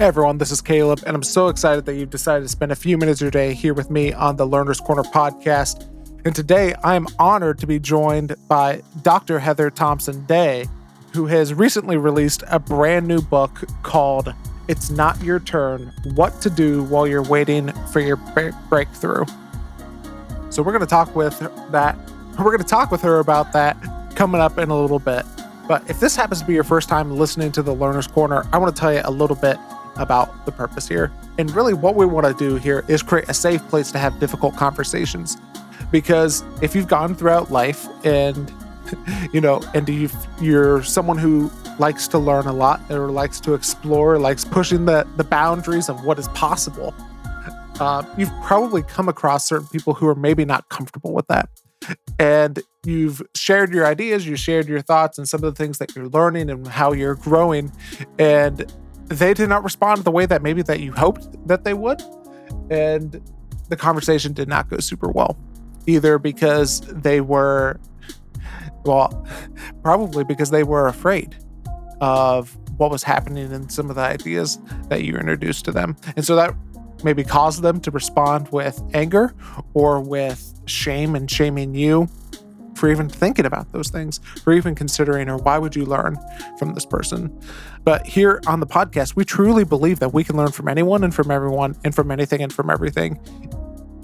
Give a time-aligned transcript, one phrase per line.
[0.00, 2.74] Hey everyone, this is Caleb, and I'm so excited that you've decided to spend a
[2.74, 5.86] few minutes of your day here with me on the Learner's Corner podcast.
[6.24, 9.38] And today I am honored to be joined by Dr.
[9.38, 10.64] Heather Thompson Day,
[11.12, 14.32] who has recently released a brand new book called
[14.68, 18.16] It's Not Your Turn What to Do While You're Waiting for Your
[18.70, 19.26] Breakthrough.
[20.48, 21.38] So we're going to talk with
[21.72, 21.98] that.
[22.38, 23.76] We're going to talk with her about that
[24.14, 25.26] coming up in a little bit.
[25.68, 28.56] But if this happens to be your first time listening to the Learner's Corner, I
[28.56, 29.58] want to tell you a little bit
[29.96, 31.12] about the purpose here.
[31.38, 34.18] And really, what we want to do here is create a safe place to have
[34.20, 35.36] difficult conversations.
[35.90, 38.52] Because if you've gone throughout life and
[39.32, 40.08] you know, and you
[40.40, 45.06] you're someone who likes to learn a lot or likes to explore, likes pushing the
[45.16, 46.94] the boundaries of what is possible.
[47.78, 51.48] Uh, you've probably come across certain people who are maybe not comfortable with that,
[52.18, 55.94] and you've shared your ideas, you shared your thoughts, and some of the things that
[55.96, 57.72] you're learning and how you're growing,
[58.18, 58.70] and
[59.10, 62.00] they did not respond the way that maybe that you hoped that they would
[62.70, 63.20] and
[63.68, 65.36] the conversation did not go super well
[65.86, 67.78] either because they were
[68.84, 69.26] well
[69.82, 71.36] probably because they were afraid
[72.00, 75.94] of what was happening in some of the ideas that you introduced to them.
[76.16, 76.54] And so that
[77.04, 79.34] maybe caused them to respond with anger
[79.74, 82.08] or with shame and shaming you
[82.80, 86.16] for even thinking about those things, for even considering, or why would you learn
[86.58, 87.38] from this person?
[87.84, 91.14] But here on the podcast, we truly believe that we can learn from anyone and
[91.14, 93.20] from everyone and from anything and from everything.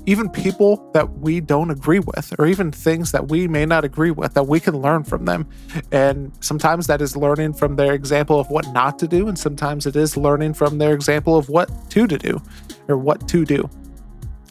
[0.09, 4.13] Even people that we don't agree with, or even things that we may not agree
[4.13, 5.49] with, that we can learn from them.
[5.91, 9.85] And sometimes that is learning from their example of what not to do, and sometimes
[9.87, 12.41] it is learning from their example of what to, to do
[12.87, 13.69] or what to do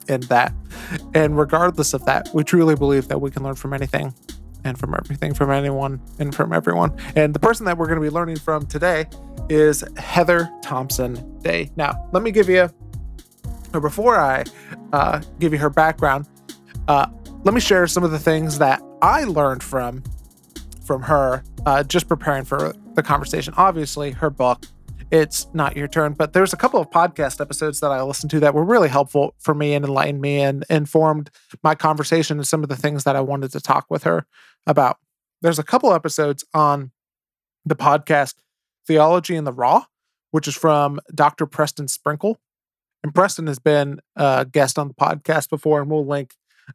[0.07, 0.53] in that.
[1.13, 4.13] And regardless of that, we truly believe that we can learn from anything
[4.63, 6.97] and from everything, from anyone and from everyone.
[7.15, 9.05] And the person that we're going to be learning from today
[9.49, 11.71] is Heather Thompson Day.
[11.75, 12.69] Now, let me give you,
[13.73, 14.43] or before I
[14.91, 16.27] uh, give you her background,
[16.87, 17.07] uh,
[17.43, 20.03] let me share some of the things that I learned from
[20.83, 23.53] from her uh, just preparing for the conversation.
[23.57, 24.65] Obviously, her book
[25.15, 26.13] it's not your turn.
[26.13, 29.33] But there's a couple of podcast episodes that I listened to that were really helpful
[29.39, 31.29] for me and enlightened me and informed
[31.63, 34.25] my conversation and some of the things that I wanted to talk with her
[34.67, 34.97] about.
[35.41, 36.91] There's a couple episodes on
[37.65, 38.35] the podcast
[38.85, 39.85] Theology in the Raw,
[40.31, 41.45] which is from Dr.
[41.45, 42.39] Preston Sprinkle.
[43.01, 46.33] And Preston has been a guest on the podcast before, and we'll link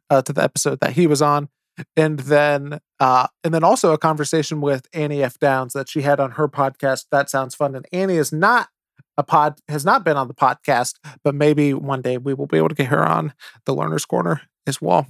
[0.09, 1.49] uh, to the episode that he was on
[1.95, 5.39] and then uh, and then also a conversation with Annie F.
[5.39, 7.05] Downs that she had on her podcast.
[7.11, 7.75] That sounds fun.
[7.75, 8.69] And Annie is not
[9.17, 12.57] a pod has not been on the podcast, but maybe one day we will be
[12.57, 13.33] able to get her on
[13.65, 15.07] the Learner's Corner as well.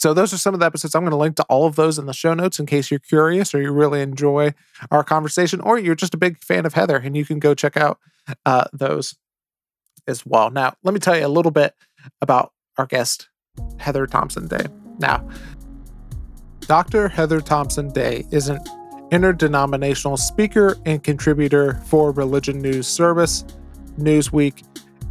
[0.00, 0.94] So those are some of the episodes.
[0.94, 3.00] I'm going to link to all of those in the show notes in case you're
[3.00, 4.54] curious or you really enjoy
[4.90, 7.76] our conversation, or you're just a big fan of Heather and you can go check
[7.76, 7.98] out
[8.46, 9.16] uh, those
[10.06, 10.50] as well.
[10.50, 11.74] Now, let me tell you a little bit
[12.20, 13.28] about our guest,
[13.78, 14.66] Heather Thompson Day.
[14.98, 15.28] Now,
[16.72, 17.06] Dr.
[17.06, 18.58] Heather Thompson Day is an
[19.10, 23.44] interdenominational speaker and contributor for Religion News Service,
[23.98, 24.64] Newsweek,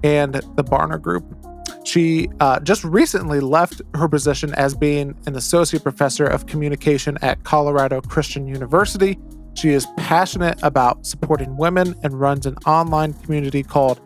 [0.03, 1.23] and the Barna Group.
[1.83, 7.43] She uh, just recently left her position as being an associate professor of communication at
[7.43, 9.19] Colorado Christian University.
[9.53, 14.01] She is passionate about supporting women and runs an online community called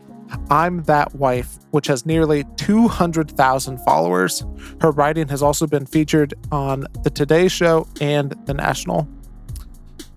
[0.49, 4.43] I'm That Wife, which has nearly 200,000 followers.
[4.81, 9.07] Her writing has also been featured on The Today Show and the National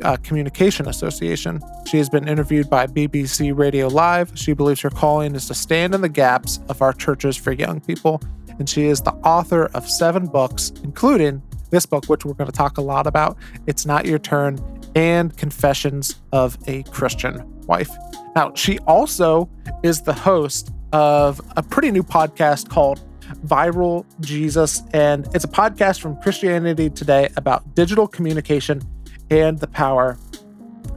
[0.03, 1.61] uh, Communication Association.
[1.87, 4.33] She has been interviewed by BBC Radio Live.
[4.35, 7.81] She believes her calling is to stand in the gaps of our churches for young
[7.81, 8.21] people.
[8.59, 12.57] And she is the author of seven books, including this book, which we're going to
[12.57, 13.37] talk a lot about
[13.67, 14.57] It's Not Your Turn
[14.95, 17.91] and Confessions of a Christian Wife.
[18.35, 19.49] Now, she also
[19.83, 23.01] is the host of a pretty new podcast called
[23.47, 24.83] Viral Jesus.
[24.93, 28.83] And it's a podcast from Christianity Today about digital communication
[29.31, 30.19] and the power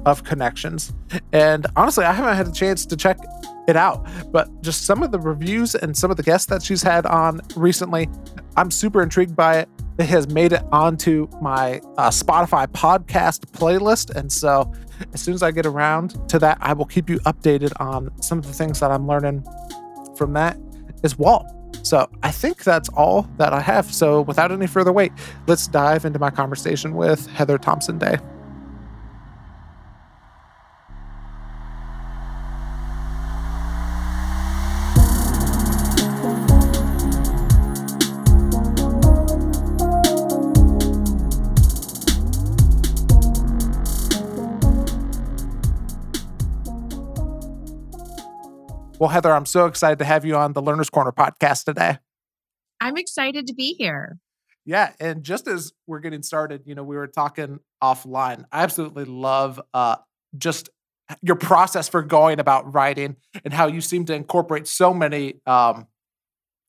[0.05, 0.93] of connections.
[1.33, 3.19] And honestly, I haven't had a chance to check
[3.67, 6.81] it out, but just some of the reviews and some of the guests that she's
[6.81, 8.09] had on recently,
[8.57, 9.69] I'm super intrigued by it.
[10.05, 14.15] Has made it onto my uh, Spotify podcast playlist.
[14.15, 14.71] And so
[15.13, 18.37] as soon as I get around to that, I will keep you updated on some
[18.37, 19.45] of the things that I'm learning
[20.15, 20.57] from that
[21.03, 21.45] as well.
[21.83, 23.91] So I think that's all that I have.
[23.91, 25.11] So without any further wait,
[25.47, 28.17] let's dive into my conversation with Heather Thompson Day.
[49.01, 51.97] Well, Heather, I'm so excited to have you on the Learner's Corner podcast today.
[52.79, 54.19] I'm excited to be here.
[54.63, 58.45] Yeah, and just as we're getting started, you know, we were talking offline.
[58.51, 59.95] I absolutely love uh
[60.37, 60.69] just
[61.23, 65.87] your process for going about writing and how you seem to incorporate so many um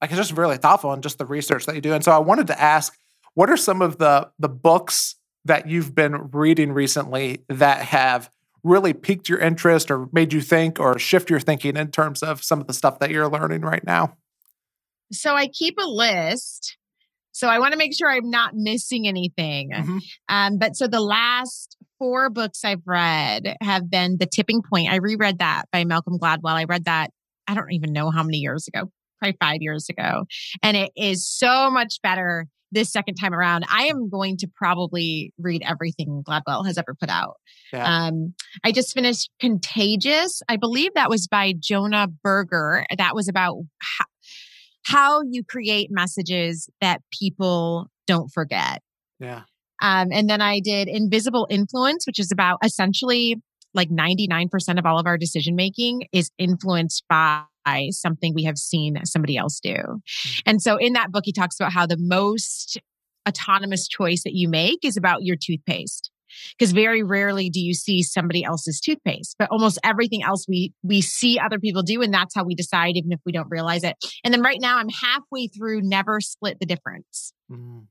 [0.01, 1.93] like it's just really thoughtful and just the research that you do.
[1.93, 2.97] And so I wanted to ask,
[3.35, 8.31] what are some of the the books that you've been reading recently that have
[8.65, 12.43] really piqued your interest or made you think or shift your thinking in terms of
[12.45, 14.17] some of the stuff that you're learning right now?
[15.11, 16.77] So I keep a list.
[17.33, 19.71] So I want to make sure I'm not missing anything.
[19.71, 19.99] Mm-hmm.
[20.29, 24.91] Um, but so the last four books I've read have been The Tipping Point.
[24.91, 26.55] I reread that by Malcolm Gladwell.
[26.55, 27.11] I read that,
[27.47, 28.91] I don't even know how many years ago,
[29.23, 30.25] probably five years ago.
[30.63, 35.33] And it is so much better this second time around, I am going to probably
[35.39, 37.37] read everything Gladwell has ever put out.
[37.73, 37.85] Yeah.
[37.85, 38.35] Um,
[38.65, 40.43] I just finished Contagious.
[40.49, 42.87] I believe that was by Jonah Berger.
[42.97, 44.05] That was about how,
[44.85, 48.81] how you create messages that people don't forget.
[49.21, 49.43] Yeah.
[49.83, 53.37] Um, and then I did Invisible Influence, which is about essentially
[53.75, 57.43] like 99% of all of our decision making is influenced by
[57.91, 59.75] something we have seen somebody else do.
[59.75, 60.43] Mm.
[60.47, 62.81] And so in that book, he talks about how the most
[63.29, 66.11] autonomous choice that you make is about your toothpaste.
[66.59, 71.03] Because very rarely do you see somebody else's toothpaste, but almost everything else we we
[71.03, 73.97] see other people do, and that's how we decide, even if we don't realize it.
[74.25, 77.35] And then right now, I'm halfway through Never Split the Difference.
[77.51, 77.87] Mm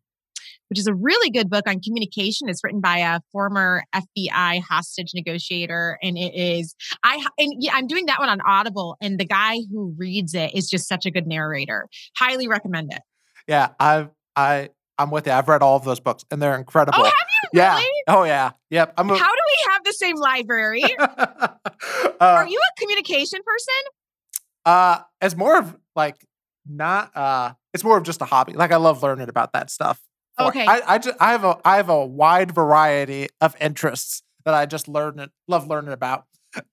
[0.72, 2.48] which is a really good book on communication.
[2.48, 7.88] It's written by a former FBI hostage negotiator, and it is I and yeah, I'm
[7.88, 11.12] doing that one on Audible, and the guy who reads it is just such a
[11.12, 11.90] good narrator.
[12.16, 13.02] Highly recommend it.
[13.50, 15.34] Yeah, I've I I'm with you.
[15.34, 17.00] I've read all of those books, and they're incredible.
[17.02, 17.76] Oh, have you yeah.
[17.76, 18.04] really?
[18.08, 18.52] Oh yeah.
[18.70, 18.94] Yep.
[18.98, 20.84] I'm a- How do we have the same library?
[21.00, 21.50] uh,
[22.22, 23.74] Are you a communication person?
[24.66, 26.16] Uh, it's more of like
[26.66, 28.54] not uh it's more of just a hobby.
[28.54, 30.00] Like I love learning about that stuff.
[30.48, 30.66] Okay.
[30.66, 34.66] I, I just I have a I have a wide variety of interests that I
[34.66, 36.26] just learn love learning about.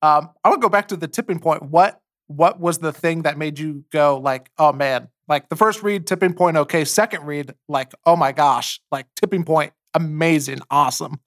[0.03, 1.63] Um, I would go back to the tipping point.
[1.63, 5.83] What what was the thing that made you go like, oh man, like the first
[5.83, 6.85] read, tipping point, okay.
[6.85, 11.21] Second read, like, oh my gosh, like tipping point, amazing, awesome.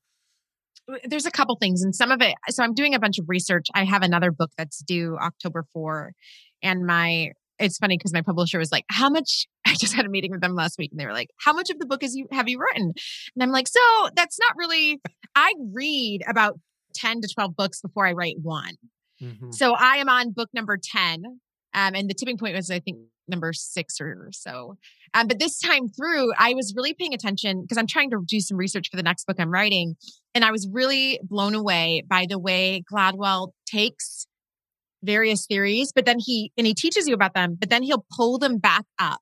[1.06, 2.36] There's a couple things, and some of it.
[2.50, 3.68] So I'm doing a bunch of research.
[3.74, 6.14] I have another book that's due October 4,
[6.64, 7.32] and my
[7.62, 10.42] it's funny because my publisher was like, "How much?" I just had a meeting with
[10.42, 12.50] them last week, and they were like, "How much of the book is you have
[12.50, 12.94] you written?"
[13.36, 13.80] And I'm like, "So
[14.16, 15.02] that's not really.
[15.36, 16.60] I read about
[16.94, 18.76] ten to twelve books before I write one.
[19.22, 19.52] Mm-hmm.
[19.52, 21.24] So I am on book number ten,
[21.74, 22.98] um, and the tipping point was I think
[23.28, 24.78] number six or so.
[25.14, 28.40] Um, but this time through, I was really paying attention because I'm trying to do
[28.40, 29.96] some research for the next book I'm writing,
[30.34, 34.28] and I was really blown away by the way Gladwell takes
[35.04, 38.38] various theories, but then he and he teaches you about them, but then he'll pull
[38.38, 39.22] them back up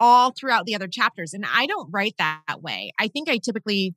[0.00, 1.32] all throughout the other chapters.
[1.32, 2.92] And I don't write that way.
[2.98, 3.94] I think I typically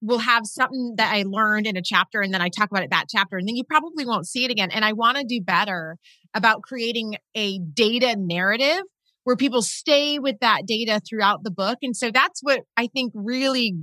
[0.00, 2.90] will have something that I learned in a chapter and then I talk about it
[2.90, 4.70] that chapter and then you probably won't see it again.
[4.70, 5.96] And I want to do better
[6.34, 8.82] about creating a data narrative
[9.24, 11.78] where people stay with that data throughout the book.
[11.82, 13.74] And so that's what I think really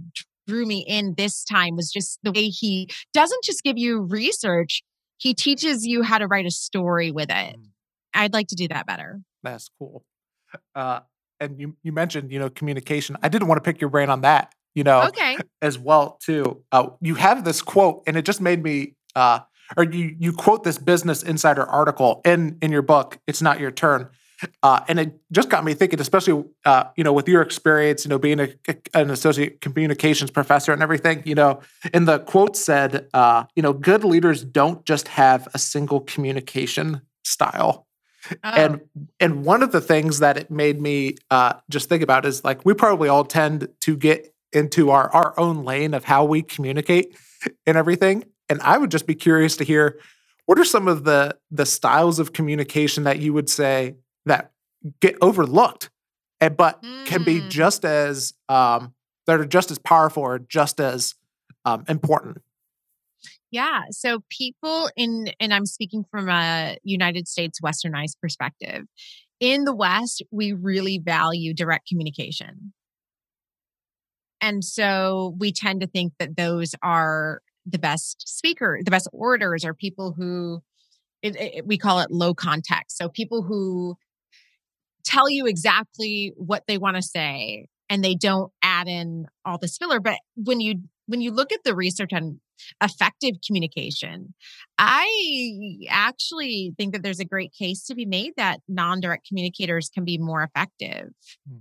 [0.47, 4.83] drew me in this time was just the way he doesn't just give you research,
[5.17, 7.55] he teaches you how to write a story with it.
[7.55, 7.67] Mm.
[8.13, 9.21] I'd like to do that better.
[9.43, 10.03] That's cool.
[10.73, 11.01] Uh,
[11.39, 13.17] and you you mentioned you know communication.
[13.21, 14.53] I didn't want to pick your brain on that.
[14.73, 16.63] You know, okay, as well too.
[16.71, 18.95] Uh, you have this quote, and it just made me.
[19.15, 19.39] Uh,
[19.77, 23.17] or you you quote this Business Insider article in in your book.
[23.27, 24.09] It's not your turn.
[24.63, 28.09] Uh, and it just got me thinking, especially uh, you know with your experience, you
[28.09, 28.49] know being a,
[28.93, 31.23] an associate communications professor and everything.
[31.25, 31.61] You know,
[31.93, 37.01] and the quote said, uh, you know, good leaders don't just have a single communication
[37.23, 37.87] style.
[38.31, 38.35] Oh.
[38.43, 38.81] And
[39.19, 42.65] and one of the things that it made me uh, just think about is like
[42.65, 47.15] we probably all tend to get into our our own lane of how we communicate
[47.65, 48.25] and everything.
[48.49, 49.99] And I would just be curious to hear
[50.45, 53.95] what are some of the the styles of communication that you would say
[54.25, 54.51] that
[54.99, 55.89] get overlooked,
[56.39, 57.05] and, but mm.
[57.05, 57.49] can be mm.
[57.49, 58.93] just as um,
[59.25, 61.15] that are just as powerful or just as
[61.65, 62.41] um, important.
[63.51, 63.83] Yeah.
[63.91, 68.83] So people in, and I'm speaking from a United States westernized perspective.
[69.39, 72.73] In the West, we really value direct communication.
[74.41, 79.65] And so we tend to think that those are the best speaker, the best orators
[79.65, 80.61] are people who
[81.21, 82.97] it, it, we call it low context.
[82.97, 83.97] So people who
[85.05, 89.77] tell you exactly what they want to say and they don't add in all this
[89.77, 90.75] filler but when you
[91.07, 92.39] when you look at the research on
[92.81, 94.33] effective communication.
[94.77, 99.89] I actually think that there's a great case to be made that non direct communicators
[99.89, 101.09] can be more effective.
[101.47, 101.57] Hmm.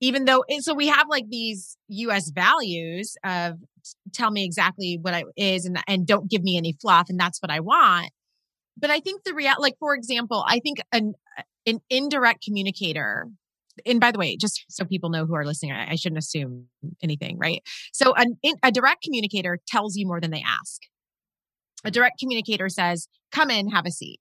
[0.00, 3.54] Even though, so we have like these US values of
[4.12, 7.40] tell me exactly what it is and, and don't give me any fluff, and that's
[7.40, 8.10] what I want.
[8.76, 13.28] But I think the real, like, for example, I think an, uh, an indirect communicator
[13.86, 16.66] and by the way, just so people know who are listening, I, I shouldn't assume
[17.02, 17.62] anything, right?
[17.92, 20.82] So an, a direct communicator tells you more than they ask.
[21.84, 24.20] A direct communicator says, come in, have a seat.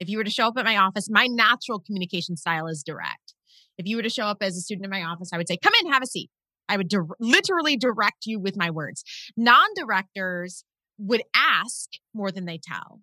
[0.00, 3.34] If you were to show up at my office, my natural communication style is direct.
[3.78, 5.56] If you were to show up as a student in my office, I would say,
[5.56, 6.30] come in, have a seat.
[6.68, 9.02] I would di- literally direct you with my words.
[9.36, 10.64] Non directors
[11.00, 13.00] would ask more than they tell.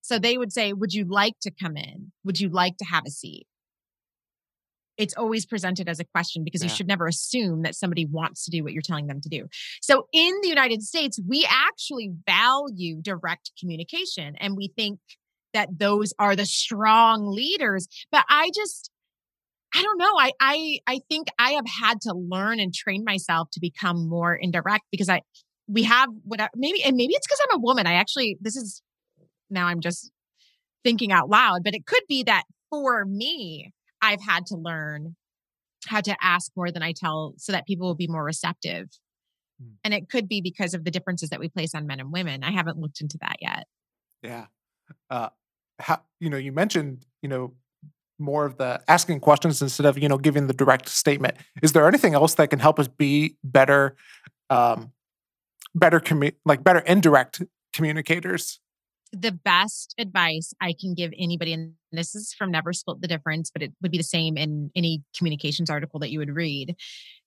[0.00, 2.12] So they would say, Would you like to come in?
[2.24, 3.46] Would you like to have a seat?
[4.98, 6.68] it's always presented as a question because yeah.
[6.68, 9.46] you should never assume that somebody wants to do what you're telling them to do.
[9.80, 15.00] So in the United States, we actually value direct communication and we think
[15.54, 17.88] that those are the strong leaders.
[18.10, 18.90] But I just,
[19.74, 20.12] I don't know.
[20.18, 24.34] I I I think I have had to learn and train myself to become more
[24.34, 25.22] indirect because I
[25.72, 27.86] we have what I, maybe and maybe it's because I'm a woman.
[27.86, 28.82] I actually this is
[29.50, 30.10] now I'm just
[30.84, 35.16] thinking out loud, but it could be that for me, I've had to learn
[35.86, 38.88] how to ask more than I tell so that people will be more receptive.
[39.62, 39.72] Mm.
[39.84, 42.44] And it could be because of the differences that we place on men and women.
[42.44, 43.66] I haven't looked into that yet.
[44.22, 44.46] Yeah.
[45.10, 45.28] Uh,
[45.78, 47.54] how, you know, you mentioned, you know,
[48.18, 51.36] more of the asking questions instead of, you know, giving the direct statement.
[51.62, 53.96] Is there anything else that can help us be better,
[54.50, 54.92] um,
[55.74, 58.60] better, commu- like better indirect communicators?
[59.12, 63.50] the best advice I can give anybody, and this is from Never Split the Difference,
[63.50, 66.74] but it would be the same in any communications article that you would read.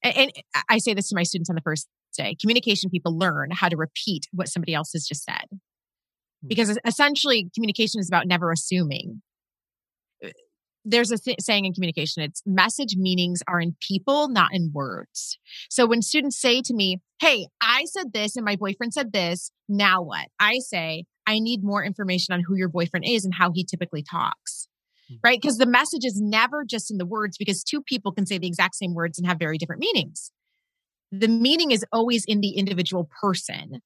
[0.04, 0.32] And,
[0.68, 1.88] I say this to my students on the first
[2.18, 5.46] day communication people learn how to repeat what somebody else has just said.
[5.50, 6.48] Hmm.
[6.48, 9.22] Because essentially, communication is about never assuming.
[10.24, 10.30] Uh,
[10.86, 15.38] there's a th- saying in communication it's message meanings are in people, not in words.
[15.70, 19.52] So when students say to me, Hey, I said this and my boyfriend said this,
[19.70, 20.28] now what?
[20.40, 24.04] I say, I need more information on who your boyfriend is and how he typically
[24.04, 24.68] talks.
[25.12, 25.20] Mm-hmm.
[25.24, 25.42] Right?
[25.42, 28.48] Because the message is never just in the words, because two people can say the
[28.48, 30.32] exact same words and have very different meanings.
[31.12, 33.82] The meaning is always in the individual person.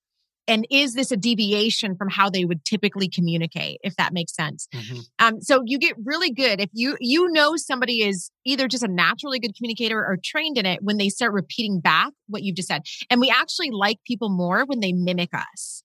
[0.50, 4.68] And is this a deviation from how they would typically communicate, if that makes sense?
[4.74, 5.00] Mm-hmm.
[5.20, 8.88] Um, so you get really good if you you know somebody is either just a
[8.88, 12.68] naturally good communicator or trained in it when they start repeating back what you've just
[12.68, 12.82] said.
[13.10, 15.84] And we actually like people more when they mimic us.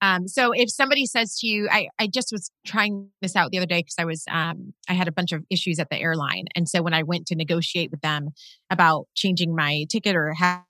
[0.00, 3.58] Um, so if somebody says to you, I, I just was trying this out the
[3.58, 6.44] other day because I was, um, I had a bunch of issues at the airline.
[6.54, 8.30] And so when I went to negotiate with them
[8.70, 10.62] about changing my ticket or have,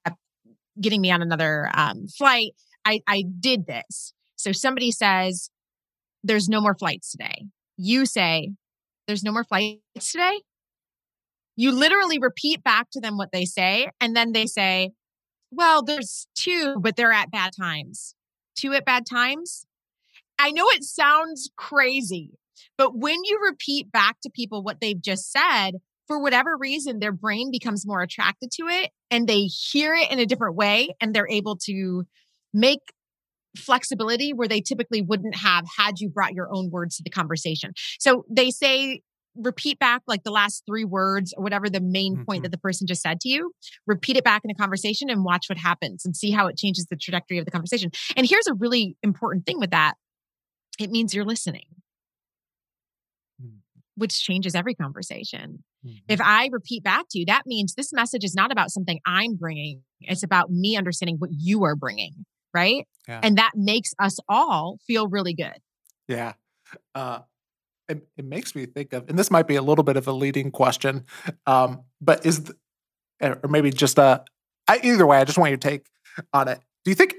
[0.80, 2.52] getting me on another um, flight,
[2.84, 4.12] I, I did this.
[4.36, 5.50] So somebody says,
[6.22, 7.46] there's no more flights today.
[7.76, 8.52] You say,
[9.06, 10.40] there's no more flights today.
[11.56, 13.90] You literally repeat back to them what they say.
[14.00, 14.92] And then they say,
[15.50, 18.14] well, there's two, but they're at bad times
[18.58, 19.64] two at bad times.
[20.38, 22.32] I know it sounds crazy,
[22.76, 25.72] but when you repeat back to people what they've just said,
[26.08, 30.18] for whatever reason, their brain becomes more attracted to it and they hear it in
[30.18, 32.04] a different way and they're able to
[32.52, 32.80] make
[33.56, 37.72] flexibility where they typically wouldn't have had you brought your own words to the conversation.
[37.98, 39.02] So they say
[39.36, 42.24] repeat back like the last three words or whatever the main mm-hmm.
[42.24, 43.52] point that the person just said to you
[43.86, 46.86] repeat it back in a conversation and watch what happens and see how it changes
[46.86, 49.94] the trajectory of the conversation and here's a really important thing with that
[50.80, 51.66] it means you're listening
[53.40, 53.58] mm-hmm.
[53.94, 55.96] which changes every conversation mm-hmm.
[56.08, 59.34] if i repeat back to you that means this message is not about something i'm
[59.34, 62.14] bringing it's about me understanding what you are bringing
[62.54, 63.20] right yeah.
[63.22, 65.58] and that makes us all feel really good
[66.06, 66.32] yeah
[66.94, 67.20] uh
[67.88, 70.12] it, it, makes me think of, and this might be a little bit of a
[70.12, 71.04] leading question,
[71.46, 72.54] um, but is, the,
[73.22, 74.24] or maybe just a,
[74.68, 75.86] I, either way, I just want your take
[76.32, 76.60] on it.
[76.84, 77.14] Do you think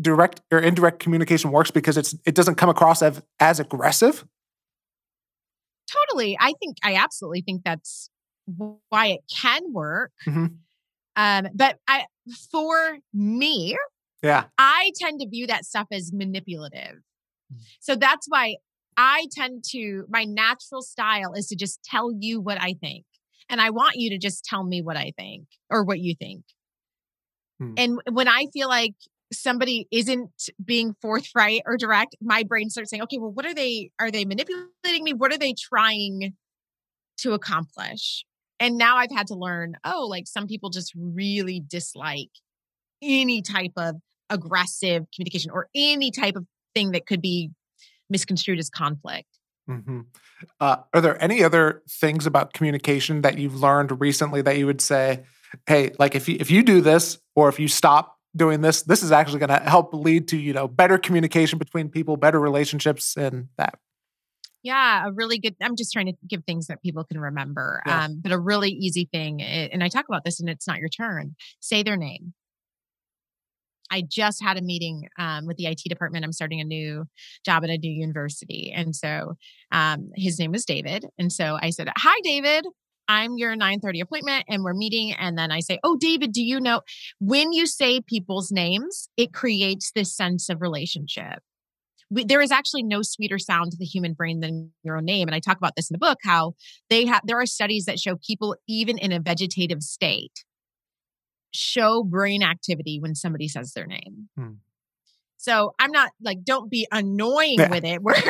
[0.00, 4.24] direct or indirect communication works because it's it doesn't come across as as aggressive?
[6.10, 8.10] Totally, I think I absolutely think that's
[8.88, 10.12] why it can work.
[10.26, 10.46] Mm-hmm.
[11.16, 12.06] Um, but I,
[12.50, 13.76] for me,
[14.22, 17.00] yeah, I tend to view that stuff as manipulative.
[17.52, 17.58] Mm.
[17.80, 18.56] So that's why
[18.96, 23.04] I tend to, my natural style is to just tell you what I think.
[23.48, 26.42] And I want you to just tell me what I think or what you think.
[27.60, 27.74] Hmm.
[27.76, 28.94] And when I feel like
[29.32, 30.30] somebody isn't
[30.64, 33.90] being forthright or direct, my brain starts saying, okay, well, what are they?
[33.98, 35.12] Are they manipulating me?
[35.12, 36.34] What are they trying
[37.18, 38.24] to accomplish?
[38.60, 42.30] And now I've had to learn, oh, like some people just really dislike
[43.02, 43.96] any type of
[44.30, 46.44] aggressive communication or any type of
[46.74, 47.50] thing that could be
[48.10, 49.28] misconstrued as conflict.
[49.68, 50.00] Mm-hmm.
[50.60, 54.80] Uh, are there any other things about communication that you've learned recently that you would
[54.80, 55.24] say,
[55.66, 59.02] hey, like if you if you do this or if you stop doing this, this
[59.02, 63.16] is actually going to help lead to you know better communication between people, better relationships,
[63.16, 63.78] and that.
[64.62, 65.54] Yeah, a really good.
[65.62, 67.82] I'm just trying to give things that people can remember.
[67.86, 68.04] Yeah.
[68.04, 70.88] Um, but a really easy thing, and I talk about this, and it's not your
[70.88, 71.36] turn.
[71.60, 72.34] Say their name.
[73.90, 76.24] I just had a meeting um, with the IT department.
[76.24, 77.06] I'm starting a new
[77.44, 78.72] job at a new university.
[78.74, 79.36] And so
[79.72, 81.06] um, his name was David.
[81.18, 82.66] And so I said, Hi, David.
[83.08, 86.60] I'm your 9:30 appointment and we're meeting and then I say, "Oh David, do you
[86.60, 86.82] know
[87.18, 91.40] when you say people's names, it creates this sense of relationship."
[92.10, 95.28] We, there is actually no sweeter sound to the human brain than your own name
[95.28, 96.54] and I talk about this in the book how
[96.88, 100.44] they have there are studies that show people even in a vegetative state
[101.52, 104.28] show brain activity when somebody says their name.
[104.36, 104.52] Hmm.
[105.38, 107.70] So I'm not like, don't be annoying yeah.
[107.70, 108.02] with it.
[108.02, 108.20] Where,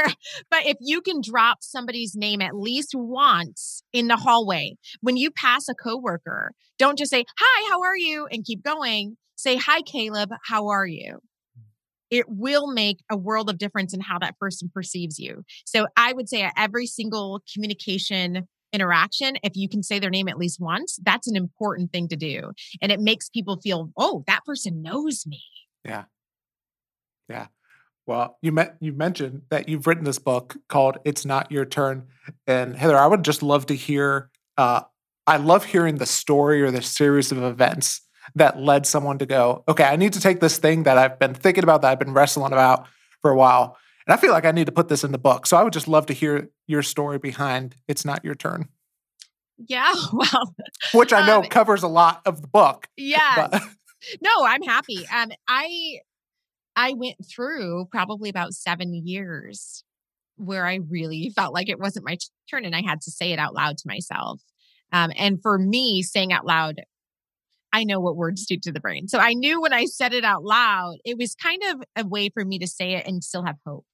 [0.50, 5.30] but if you can drop somebody's name at least once in the hallway, when you
[5.30, 8.26] pass a coworker, don't just say, hi, how are you?
[8.30, 9.16] And keep going.
[9.36, 11.18] Say, hi, Caleb, how are you?
[12.10, 15.44] It will make a world of difference in how that person perceives you.
[15.66, 20.28] So I would say at every single communication interaction, if you can say their name
[20.28, 22.52] at least once, that's an important thing to do.
[22.82, 25.42] And it makes people feel, oh, that person knows me.
[25.84, 26.04] Yeah.
[27.28, 27.46] Yeah.
[28.06, 32.06] Well, you met you mentioned that you've written this book called "It's Not Your Turn,"
[32.46, 34.30] and Heather, I would just love to hear.
[34.56, 34.80] Uh,
[35.26, 38.00] I love hearing the story or the series of events
[38.34, 41.34] that led someone to go, okay, I need to take this thing that I've been
[41.34, 42.86] thinking about, that I've been wrestling about
[43.20, 45.46] for a while, and I feel like I need to put this in the book.
[45.46, 48.68] So I would just love to hear your story behind It's Not Your Turn.
[49.58, 50.54] Yeah, well,
[50.92, 52.88] which I know um, covers a lot of the book.
[52.96, 53.48] Yeah.
[54.22, 55.06] no, I'm happy.
[55.08, 55.98] Um, I
[56.78, 59.82] I went through probably about seven years
[60.36, 62.16] where I really felt like it wasn't my
[62.48, 64.40] turn, and I had to say it out loud to myself.
[64.92, 66.82] Um, and for me, saying out loud,
[67.72, 69.08] I know what words do to the brain.
[69.08, 72.28] So I knew when I said it out loud, it was kind of a way
[72.28, 73.84] for me to say it and still have hope.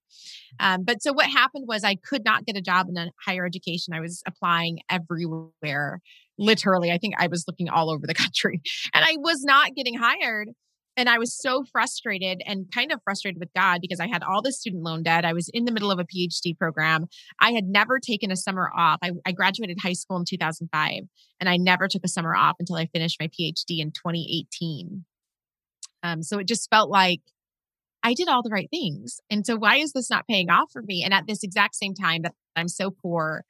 [0.60, 3.94] Um, but so what happened was I could not get a job in higher education.
[3.94, 6.02] I was applying everywhere.
[6.38, 8.60] Literally, I think I was looking all over the country
[8.92, 10.50] and I was not getting hired.
[10.96, 14.42] And I was so frustrated and kind of frustrated with God because I had all
[14.42, 15.24] the student loan debt.
[15.24, 17.06] I was in the middle of a PhD program.
[17.40, 18.98] I had never taken a summer off.
[19.02, 21.02] I, I graduated high school in 2005
[21.40, 25.04] and I never took a summer off until I finished my PhD in 2018.
[26.02, 27.20] Um, so it just felt like
[28.04, 29.18] I did all the right things.
[29.30, 31.02] And so why is this not paying off for me?
[31.02, 33.44] And at this exact same time that I'm so poor,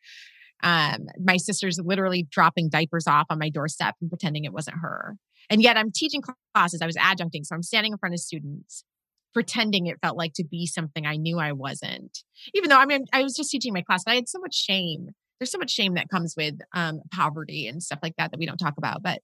[0.63, 5.17] um, my sister's literally dropping diapers off on my doorstep and pretending it wasn't her.
[5.51, 6.23] And yet I'm teaching
[6.55, 6.81] classes.
[6.83, 7.45] I was adjuncting.
[7.45, 8.85] So I'm standing in front of students,
[9.33, 12.19] pretending it felt like to be something I knew I wasn't.
[12.55, 14.55] Even though I mean, I was just teaching my class, but I had so much
[14.55, 15.11] shame.
[15.39, 18.47] There's so much shame that comes with um, poverty and stuff like that that we
[18.47, 19.03] don't talk about.
[19.03, 19.21] But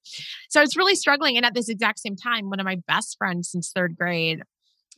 [0.48, 1.36] so I was really struggling.
[1.36, 4.42] And at this exact same time, one of my best friends since third grade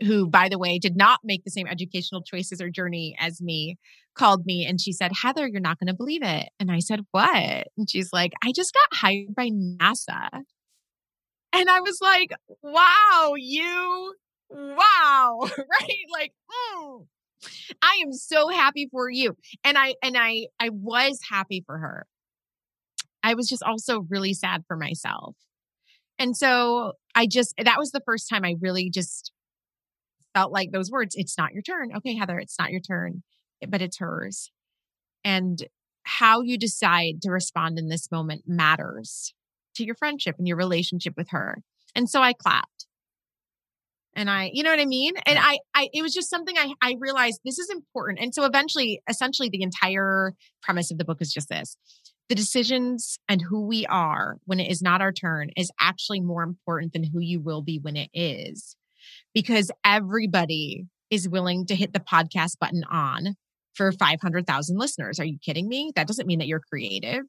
[0.00, 3.76] who, by the way, did not make the same educational choices or journey as me,
[4.14, 6.48] called me and she said, Heather, you're not going to believe it.
[6.60, 7.68] And I said, What?
[7.76, 10.28] And she's like, I just got hired by NASA.
[11.52, 14.14] And I was like, Wow, you,
[14.50, 16.06] wow, right?
[16.12, 17.06] Like, mm,
[17.82, 19.36] I am so happy for you.
[19.64, 22.06] And I, and I, I was happy for her.
[23.22, 25.36] I was just also really sad for myself.
[26.18, 29.32] And so I just, that was the first time I really just
[30.34, 31.90] felt like those words, it's not your turn.
[31.96, 33.22] Okay, Heather, it's not your turn,
[33.68, 34.50] but it's hers.
[35.24, 35.64] And
[36.04, 39.34] how you decide to respond in this moment matters
[39.76, 41.62] to your friendship and your relationship with her.
[41.94, 42.86] And so I clapped.
[44.14, 45.14] And I, you know what I mean?
[45.24, 48.18] And I, I, it was just something I, I realized this is important.
[48.20, 51.76] And so eventually, essentially, the entire premise of the book is just this
[52.28, 56.42] the decisions and who we are when it is not our turn is actually more
[56.42, 58.74] important than who you will be when it is
[59.34, 63.36] because everybody is willing to hit the podcast button on
[63.74, 65.20] for 500,000 listeners.
[65.20, 65.92] Are you kidding me?
[65.94, 67.24] That doesn't mean that you're creative.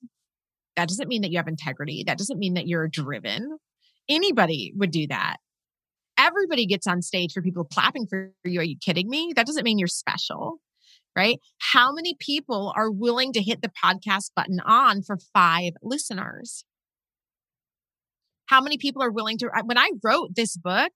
[0.75, 2.03] That doesn't mean that you have integrity.
[2.05, 3.57] That doesn't mean that you're driven.
[4.09, 5.37] Anybody would do that.
[6.17, 8.59] Everybody gets on stage for people clapping for you.
[8.59, 9.33] Are you kidding me?
[9.35, 10.59] That doesn't mean you're special,
[11.15, 11.39] right?
[11.59, 16.65] How many people are willing to hit the podcast button on for five listeners?
[18.47, 19.49] How many people are willing to?
[19.65, 20.91] When I wrote this book,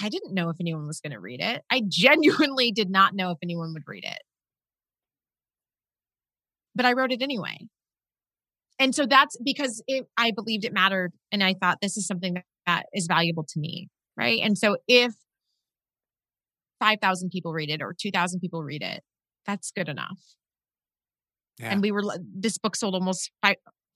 [0.00, 1.62] I didn't know if anyone was going to read it.
[1.70, 4.18] I genuinely did not know if anyone would read it.
[6.74, 7.58] But I wrote it anyway.
[8.78, 11.12] And so that's because it, I believed it mattered.
[11.30, 13.88] And I thought this is something that is valuable to me.
[14.16, 14.40] Right.
[14.42, 15.14] And so if
[16.80, 19.02] 5,000 people read it or 2,000 people read it,
[19.46, 20.18] that's good enough.
[21.58, 21.70] Yeah.
[21.70, 22.02] And we were,
[22.34, 23.30] this book sold almost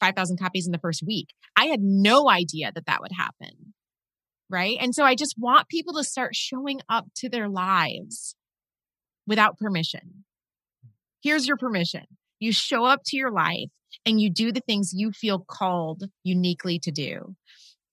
[0.00, 1.28] 5,000 copies in the first week.
[1.56, 3.74] I had no idea that that would happen.
[4.50, 4.78] Right.
[4.80, 8.34] And so I just want people to start showing up to their lives
[9.26, 10.24] without permission.
[11.22, 12.04] Here's your permission
[12.40, 13.70] you show up to your life
[14.06, 17.34] and you do the things you feel called uniquely to do.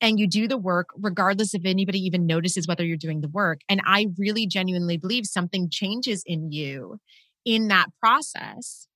[0.02, 3.62] And you do the work regardless if anybody even notices whether you're doing the work.
[3.70, 7.00] And I really genuinely believe something changes in you
[7.46, 8.88] in that process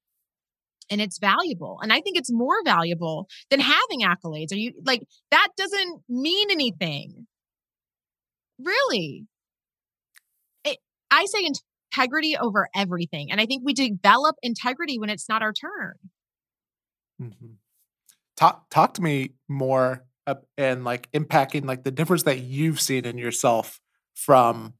[0.89, 1.79] and it's valuable.
[1.81, 4.51] And I think it's more valuable than having accolades.
[4.51, 7.27] Are you like that doesn't mean anything?
[8.57, 9.25] Really?
[10.63, 10.77] It,
[11.11, 11.47] I say
[11.93, 13.31] integrity over everything.
[13.31, 15.95] And I think we develop integrity when it's not our turn.
[17.21, 17.53] Mm-hmm.
[18.37, 20.05] Talk talk to me more
[20.57, 23.79] and like impacting like the difference that you've seen in yourself
[24.15, 24.73] from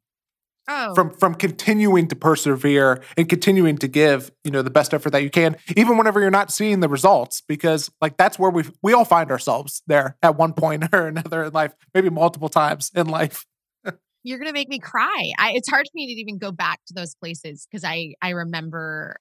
[0.71, 0.93] Oh.
[0.93, 5.23] from from continuing to persevere and continuing to give you know the best effort that
[5.23, 8.93] you can even whenever you're not seeing the results because like that's where we we
[8.93, 13.07] all find ourselves there at one point or another in life maybe multiple times in
[13.07, 13.47] life
[14.23, 16.93] you're gonna make me cry I, it's hard for me to even go back to
[16.93, 19.15] those places because i i remember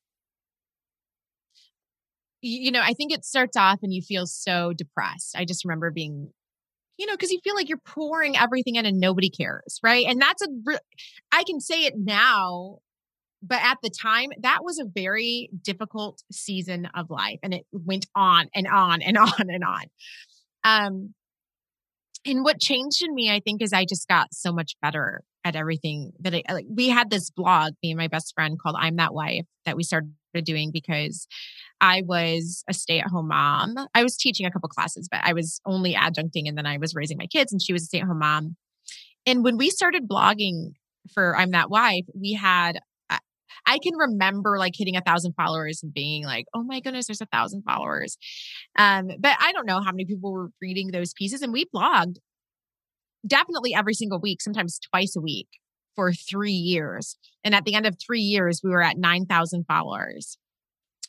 [2.40, 5.90] you know i think it starts off and you feel so depressed i just remember
[5.90, 6.30] being
[6.98, 10.04] you know, because you feel like you're pouring everything in and nobody cares, right?
[10.06, 10.48] And that's a,
[11.30, 12.78] I can say it now,
[13.42, 18.06] but at the time, that was a very difficult season of life, and it went
[18.14, 19.84] on and on and on and on.
[20.64, 21.14] Um,
[22.26, 25.54] and what changed in me, I think, is I just got so much better at
[25.54, 26.66] everything that I like.
[26.68, 29.84] We had this blog, me and my best friend, called "I'm That Wife" that we
[29.84, 31.26] started doing because
[31.80, 33.74] I was a stay at home mom.
[33.94, 36.94] I was teaching a couple classes, but I was only adjuncting and then I was
[36.94, 38.56] raising my kids and she was a stay at home mom.
[39.26, 40.72] And when we started blogging
[41.12, 42.78] for I'm That Wife, we had,
[43.66, 47.20] I can remember like hitting a thousand followers and being like, oh my goodness, there's
[47.20, 48.16] a thousand followers.
[48.78, 51.42] Um, but I don't know how many people were reading those pieces.
[51.42, 52.16] And we blogged
[53.26, 55.48] definitely every single week, sometimes twice a week
[55.98, 57.16] for three years.
[57.42, 60.38] And at the end of three years, we were at 9,000 followers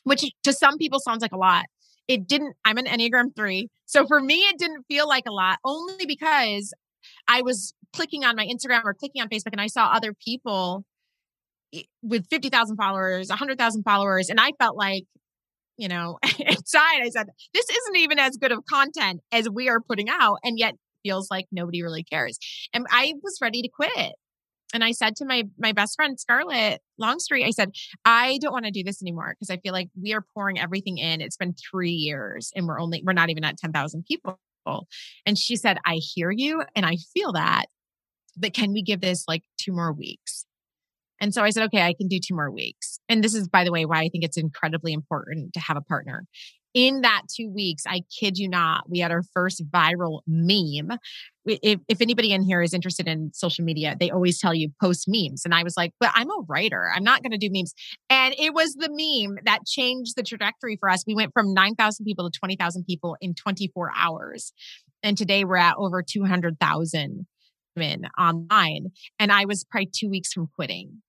[0.04, 1.66] which to some people sounds like a lot.
[2.08, 3.68] It didn't, I'm an Enneagram three.
[3.86, 6.72] So for me, it didn't feel like a lot only because
[7.28, 10.84] I was clicking on my Instagram or clicking on Facebook and I saw other people
[12.02, 14.28] with 50,000 followers, 100,000 followers.
[14.28, 15.04] And I felt like,
[15.76, 19.80] you know, inside I said, this isn't even as good of content as we are
[19.80, 20.38] putting out.
[20.42, 22.38] And yet feels like nobody really cares.
[22.74, 24.14] And I was ready to quit
[24.72, 27.72] and I said to my my best friend Scarlett Longstreet, I said,
[28.04, 30.98] I don't want to do this anymore because I feel like we are pouring everything
[30.98, 31.20] in.
[31.20, 34.38] It's been three years and we're only we're not even at ten thousand people.
[35.26, 37.66] And she said, I hear you and I feel that,
[38.36, 40.44] but can we give this like two more weeks?
[41.20, 42.98] And so I said, okay, I can do two more weeks.
[43.08, 45.82] And this is, by the way, why I think it's incredibly important to have a
[45.82, 46.24] partner
[46.74, 50.98] in that two weeks, I kid you not, we had our first viral meme.
[51.44, 55.06] If, if anybody in here is interested in social media, they always tell you post
[55.08, 55.42] memes.
[55.44, 56.90] And I was like, but I'm a writer.
[56.94, 57.74] I'm not going to do memes.
[58.08, 61.02] And it was the meme that changed the trajectory for us.
[61.06, 64.52] We went from 9,000 people to 20,000 people in 24 hours.
[65.02, 67.26] And today we're at over 200,000
[67.76, 68.88] women online.
[69.18, 71.02] And I was probably two weeks from quitting.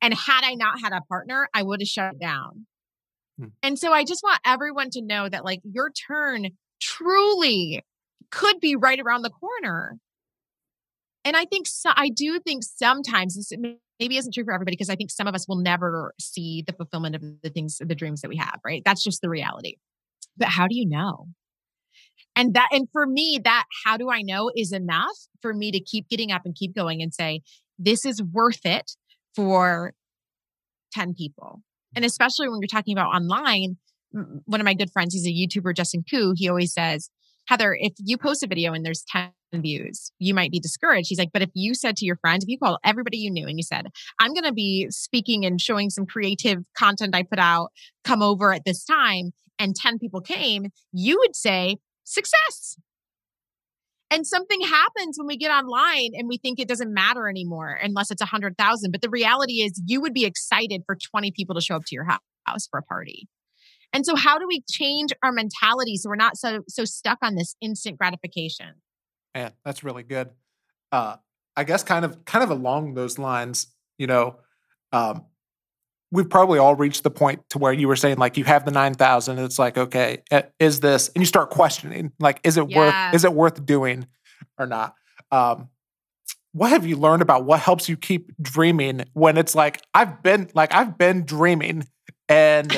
[0.00, 2.66] And had I not had a partner, I would have shut down
[3.38, 3.46] Hmm.
[3.62, 7.84] And so I just want everyone to know that like your turn truly
[8.30, 9.98] could be right around the corner.
[11.24, 13.52] And I think so, I do think sometimes this
[14.00, 16.72] maybe isn't true for everybody because I think some of us will never see the
[16.72, 18.82] fulfillment of the things, the dreams that we have, right?
[18.84, 19.76] That's just the reality.
[20.36, 21.28] But how do you know?
[22.34, 25.80] And that, and for me, that how do I know is enough for me to
[25.80, 27.42] keep getting up and keep going and say,
[27.78, 28.92] this is worth it
[29.36, 29.92] for
[30.94, 31.60] 10 people
[31.94, 33.76] and especially when you're talking about online,
[34.10, 37.10] one of my good friends, he's a YouTuber, Justin Koo, he always says,
[37.48, 41.08] Heather, if you post a video and there's 10 views, you might be discouraged.
[41.08, 43.46] He's like, but if you said to your friends, if you called everybody you knew
[43.46, 43.88] and you said,
[44.20, 47.70] I'm going to be speaking and showing some creative content I put out,
[48.04, 52.76] come over at this time, and 10 people came, you would say, success.
[54.12, 58.10] And something happens when we get online and we think it doesn't matter anymore unless
[58.10, 58.90] it's a hundred thousand.
[58.90, 61.94] But the reality is you would be excited for 20 people to show up to
[61.94, 63.26] your house for a party.
[63.94, 67.36] And so how do we change our mentality so we're not so so stuck on
[67.36, 68.74] this instant gratification?
[69.34, 70.28] Yeah, that's really good.
[70.92, 71.16] Uh
[71.56, 74.36] I guess kind of kind of along those lines, you know,
[74.92, 75.24] um,
[76.12, 78.70] we've probably all reached the point to where you were saying like you have the
[78.70, 80.22] 9000 it's like okay
[80.60, 82.78] is this and you start questioning like is it yeah.
[83.08, 84.06] worth is it worth doing
[84.58, 84.94] or not.
[85.30, 85.68] Um,
[86.52, 90.50] what have you learned about what helps you keep dreaming when it's like I've been
[90.54, 91.88] like I've been dreaming
[92.28, 92.70] and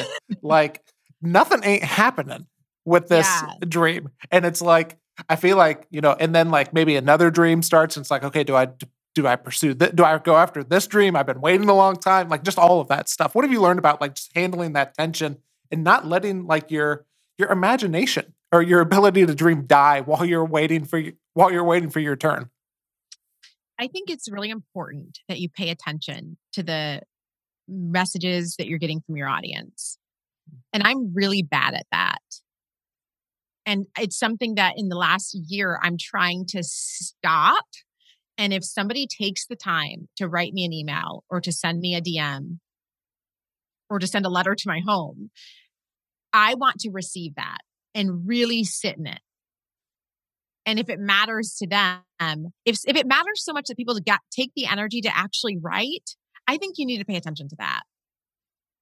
[0.42, 0.81] like
[1.20, 2.47] nothing ain't happening
[2.85, 3.55] with this Yeah.
[3.68, 4.97] dream and it's like
[5.29, 8.23] I feel like you know and then like maybe another dream starts and it's like
[8.23, 8.68] okay do I
[9.14, 11.96] do I pursue th- do I go after this dream I've been waiting a long
[11.96, 14.72] time like just all of that stuff what have you learned about like just handling
[14.74, 15.38] that tension
[15.70, 17.07] and not letting like your
[17.38, 21.64] your imagination or your ability to dream die while you're waiting for you while you're
[21.64, 22.50] waiting for your turn
[23.79, 27.03] I think it's really important that you pay attention to the
[27.68, 29.98] messages that you're getting from your audience.
[30.72, 32.20] And I'm really bad at that.
[33.66, 37.64] And it's something that in the last year I'm trying to stop.
[38.37, 41.94] And if somebody takes the time to write me an email or to send me
[41.94, 42.59] a DM
[43.88, 45.31] or to send a letter to my home,
[46.33, 47.59] I want to receive that
[47.94, 49.20] and really sit in it.
[50.66, 54.20] And if it matters to them, if if it matters so much that people got
[54.31, 56.16] take the energy to actually write,
[56.49, 57.83] I think you need to pay attention to that.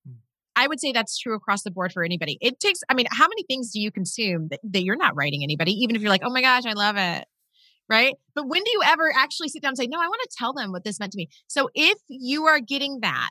[0.07, 0.15] Hmm.
[0.57, 2.39] I would say that's true across the board for anybody.
[2.41, 5.43] It takes, I mean, how many things do you consume that, that you're not writing
[5.43, 7.27] anybody, even if you're like, oh my gosh, I love it.
[7.93, 8.15] Right.
[8.35, 10.55] But when do you ever actually sit down and say, no, I want to tell
[10.55, 11.29] them what this meant to me?
[11.47, 13.29] So if you are getting that,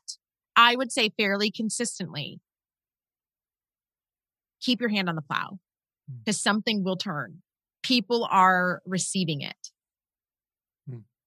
[0.55, 2.39] I would say fairly consistently,
[4.61, 5.57] keep your hand on the plow
[6.23, 7.41] because something will turn.
[7.81, 9.71] People are receiving it.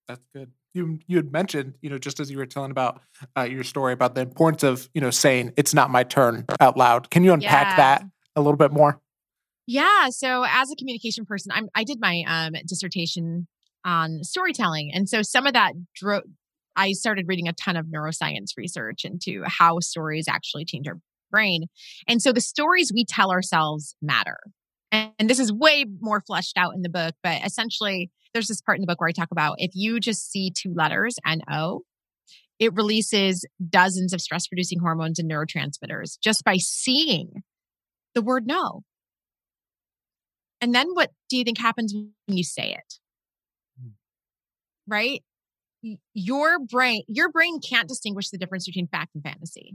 [0.07, 0.53] That's good.
[0.73, 3.01] You you had mentioned, you know, just as you were telling about
[3.37, 6.77] uh, your story about the importance of, you know, saying it's not my turn out
[6.77, 7.11] loud.
[7.11, 7.77] Can you unpack Yeah.
[7.77, 9.01] that a little bit more?
[9.67, 10.09] Yeah.
[10.11, 13.47] So as a communication person, I'm, I did my um, dissertation
[13.85, 14.91] on storytelling.
[14.93, 16.23] And so some of that drove,
[16.77, 20.99] I started reading a ton of neuroscience research into how stories actually change our
[21.31, 21.67] brain.
[22.09, 24.39] And so the stories we tell ourselves matter.
[24.93, 28.61] And, and this is way more fleshed out in the book, but essentially, there's this
[28.61, 31.41] part in the book where I talk about if you just see two letters, N
[31.51, 31.83] O,
[32.59, 37.43] it releases dozens of stress producing hormones and neurotransmitters just by seeing
[38.15, 38.83] the word no.
[40.65, 42.95] And then what do you think happens when you say it?
[43.79, 43.91] Hmm.
[44.87, 45.23] Right?
[46.15, 49.75] Your brain, your brain can't distinguish the difference between fact and fantasy.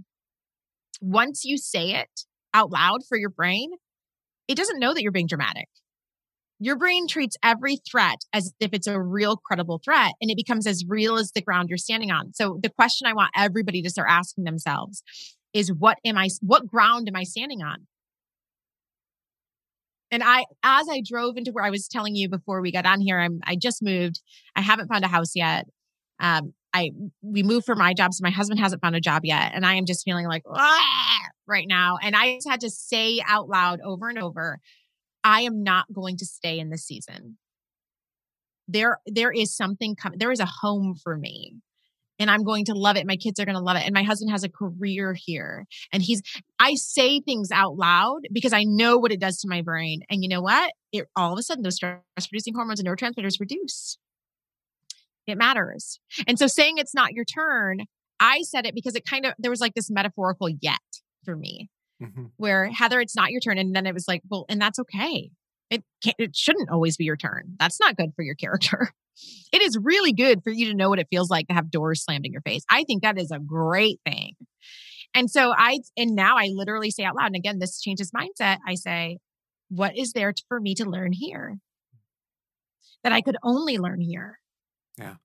[1.00, 2.22] Once you say it
[2.56, 3.70] out loud for your brain,
[4.48, 5.68] it doesn't know that you're being dramatic.
[6.58, 10.66] Your brain treats every threat as if it's a real credible threat and it becomes
[10.66, 12.34] as real as the ground you're standing on.
[12.34, 15.04] So the question I want everybody to start asking themselves
[15.54, 17.86] is what am I what ground am I standing on?
[20.12, 23.00] And I, as I drove into where I was telling you before we got on
[23.00, 24.22] here, I'm, I just moved.
[24.56, 25.68] I haven't found a house yet.
[26.20, 26.92] Um, I,
[27.22, 29.76] we moved for my job, so my husband hasn't found a job yet, and I
[29.76, 30.44] am just feeling like
[31.48, 31.98] right now.
[32.02, 34.60] And I just had to say out loud over and over,
[35.24, 37.38] I am not going to stay in this season.
[38.68, 40.20] There, there is something coming.
[40.20, 41.56] There is a home for me,
[42.20, 43.08] and I'm going to love it.
[43.08, 46.04] My kids are going to love it, and my husband has a career here, and
[46.04, 46.22] he's
[46.60, 50.02] I say things out loud because I know what it does to my brain.
[50.10, 50.74] And you know what?
[50.92, 53.98] It all of a sudden those stress producing hormones and neurotransmitters reduce.
[55.28, 56.00] It matters.
[56.28, 57.86] And so saying it's not your turn,
[58.20, 60.80] I said it because it kind of there was like this metaphorical yet
[61.24, 61.70] for me
[62.02, 62.32] Mhm.
[62.38, 63.58] where Heather, it's not your turn.
[63.58, 65.32] And then it was like, well, and that's okay.
[65.70, 67.56] It can't, it shouldn't always be your turn.
[67.60, 68.90] That's not good for your character.
[69.52, 72.06] It is really good for you to know what it feels like to have doors
[72.06, 72.64] slammed in your face.
[72.70, 74.36] I think that is a great thing.
[75.14, 78.60] And so I, and now I literally say out loud, and again, this changes mindset.
[78.66, 79.18] I say,
[79.70, 81.58] what is there for me to learn here
[83.04, 84.40] that I could only learn here?
[84.98, 85.16] Yeah.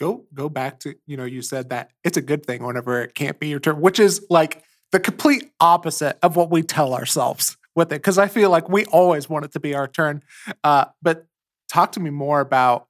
[0.00, 3.14] go go back to, you know, you said that it's a good thing whenever it
[3.14, 7.56] can't be your turn, which is like the complete opposite of what we tell ourselves
[7.74, 8.02] with it.
[8.02, 10.22] Cause I feel like we always want it to be our turn.
[10.62, 11.26] Uh, but
[11.68, 12.88] talk to me more about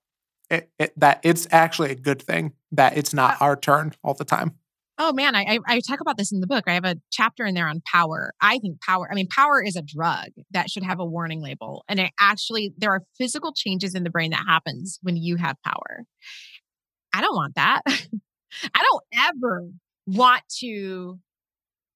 [0.50, 4.24] it, it, that it's actually a good thing that it's not our turn all the
[4.24, 4.56] time.
[4.98, 6.64] Oh man, I, I I talk about this in the book.
[6.66, 8.34] I have a chapter in there on power.
[8.40, 9.08] I think power.
[9.10, 12.74] I mean, power is a drug that should have a warning label, and it actually
[12.76, 16.04] there are physical changes in the brain that happens when you have power.
[17.12, 17.82] I don't want that.
[17.86, 19.68] I don't ever
[20.06, 21.18] want to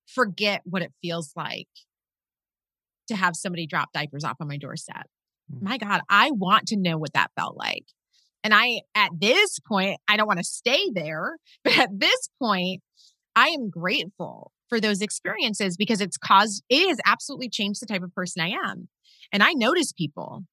[0.06, 1.68] forget what it feels like
[3.08, 5.06] to have somebody drop diapers off on my doorstep.
[5.52, 5.62] Mm.
[5.62, 7.84] My God, I want to know what that felt like.
[8.44, 12.82] And I, at this point, I don't want to stay there, but at this point,
[13.34, 18.02] I am grateful for those experiences because it's caused, it has absolutely changed the type
[18.02, 18.88] of person I am.
[19.32, 20.44] And I notice people.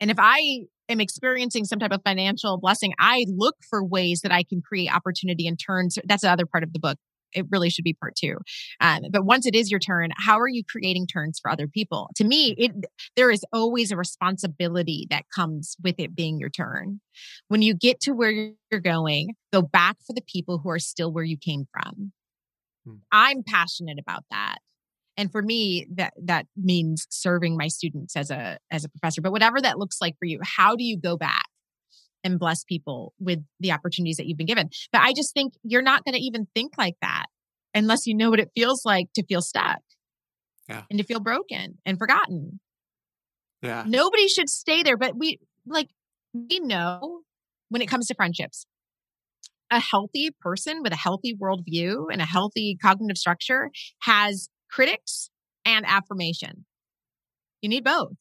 [0.00, 4.32] And if I am experiencing some type of financial blessing, I look for ways that
[4.32, 5.98] I can create opportunity and turns.
[6.04, 6.98] That's the other part of the book.
[7.32, 8.36] It really should be part two.
[8.80, 12.10] Um, but once it is your turn, how are you creating turns for other people?
[12.16, 12.72] To me, it
[13.16, 17.00] there is always a responsibility that comes with it being your turn.
[17.48, 21.12] When you get to where you're going, go back for the people who are still
[21.12, 22.12] where you came from.
[22.84, 22.96] Hmm.
[23.12, 24.58] I'm passionate about that
[25.16, 29.32] and for me that that means serving my students as a as a professor but
[29.32, 31.46] whatever that looks like for you how do you go back
[32.26, 35.82] and bless people with the opportunities that you've been given but i just think you're
[35.82, 37.26] not going to even think like that
[37.74, 39.80] unless you know what it feels like to feel stuck
[40.68, 40.82] yeah.
[40.90, 42.60] and to feel broken and forgotten
[43.62, 45.88] yeah nobody should stay there but we like
[46.34, 47.20] we know
[47.68, 48.66] when it comes to friendships
[49.70, 55.30] a healthy person with a healthy worldview and a healthy cognitive structure has critics
[55.64, 56.64] and affirmation.
[57.60, 58.12] You need both.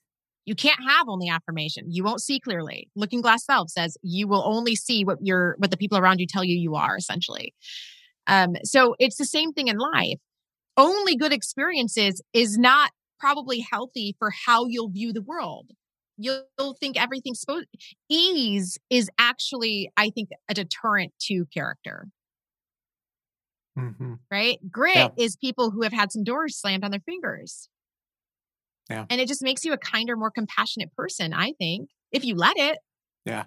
[0.45, 1.86] You can't have only affirmation.
[1.89, 2.89] You won't see clearly.
[2.95, 6.27] Looking Glass Self says you will only see what your what the people around you
[6.27, 7.53] tell you you are essentially.
[8.27, 10.19] Um, so it's the same thing in life.
[10.77, 15.71] Only good experiences is not probably healthy for how you'll view the world.
[16.17, 17.67] You'll think everything's supposed
[18.10, 22.08] ease is actually, I think, a deterrent to character.
[23.77, 24.13] Mm-hmm.
[24.31, 24.60] Right?
[24.71, 25.10] Grit yeah.
[25.17, 27.67] is people who have had some doors slammed on their fingers.
[28.89, 29.06] Yeah.
[29.10, 32.58] And it just makes you a kinder, more compassionate person, I think, if you let
[32.58, 32.78] it.
[33.26, 33.45] Yeah.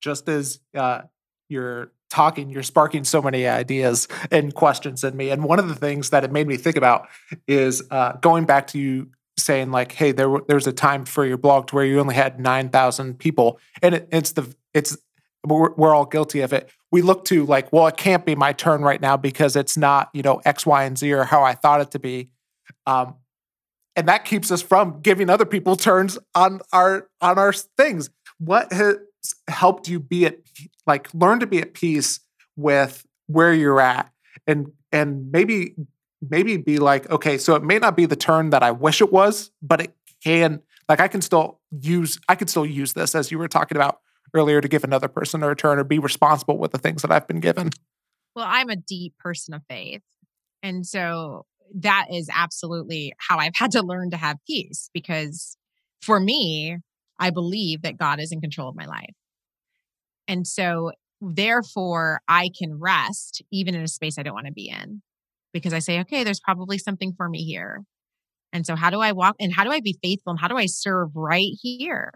[0.00, 1.02] Just as uh,
[1.48, 5.30] you're talking, you're sparking so many ideas and questions in me.
[5.30, 7.08] And one of the things that it made me think about
[7.46, 11.36] is uh, going back to you saying like, "Hey, there was a time for your
[11.36, 14.96] blog to where you only had nine thousand people," and it, it's the it's
[15.46, 16.70] we're, we're all guilty of it.
[16.90, 20.10] We look to like, well, it can't be my turn right now because it's not,
[20.12, 22.30] you know, X, Y, and Z or how I thought it to be.
[22.86, 23.14] Um,
[23.96, 28.10] and that keeps us from giving other people turns on our on our things.
[28.38, 28.96] What has
[29.48, 30.38] helped you be at
[30.86, 32.20] like learn to be at peace
[32.56, 34.10] with where you're at
[34.46, 35.74] and and maybe
[36.28, 39.12] maybe be like, okay, so it may not be the turn that I wish it
[39.12, 43.30] was, but it can like I can still use I could still use this as
[43.30, 44.00] you were talking about
[44.34, 47.26] earlier to give another person a return or be responsible with the things that I've
[47.26, 47.70] been given.
[48.34, 50.02] Well, I'm a deep person of faith.
[50.62, 55.56] And so that is absolutely how I've had to learn to have peace because
[56.00, 56.78] for me,
[57.18, 59.14] I believe that God is in control of my life.
[60.26, 64.68] And so therefore, I can rest even in a space I don't want to be
[64.68, 65.02] in
[65.52, 67.82] because I say, okay, there's probably something for me here.
[68.52, 70.56] And so, how do I walk and how do I be faithful and how do
[70.56, 72.12] I serve right here?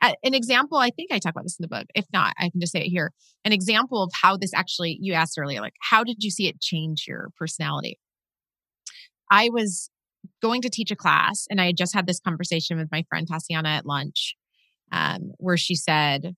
[0.00, 1.86] An example, I think I talk about this in the book.
[1.94, 3.12] If not, I can just say it here.
[3.44, 6.60] An example of how this actually, you asked earlier, like, how did you see it
[6.60, 7.98] change your personality?
[9.30, 9.90] I was
[10.42, 13.26] going to teach a class and I had just had this conversation with my friend
[13.26, 14.36] Tatiana at lunch,
[14.92, 16.34] um, where she said,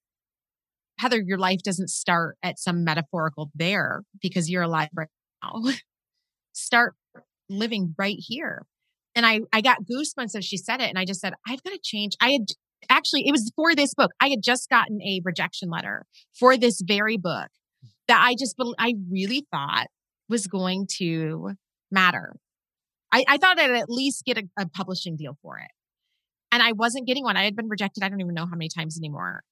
[0.98, 5.08] Heather, your life doesn't start at some metaphorical there because you're alive right
[5.42, 5.62] now.
[6.52, 6.94] start
[7.48, 8.66] living right here.
[9.14, 10.88] And I, I got goosebumps as she said it.
[10.88, 12.14] And I just said, I've got to change.
[12.20, 12.46] I had
[12.88, 14.10] actually, it was for this book.
[14.20, 16.06] I had just gotten a rejection letter
[16.38, 17.48] for this very book
[18.06, 19.86] that I just, I really thought
[20.28, 21.52] was going to
[21.90, 22.36] matter.
[23.12, 25.70] I, I thought I'd at least get a, a publishing deal for it.
[26.50, 27.36] And I wasn't getting one.
[27.36, 28.02] I had been rejected.
[28.02, 29.42] I don't even know how many times anymore.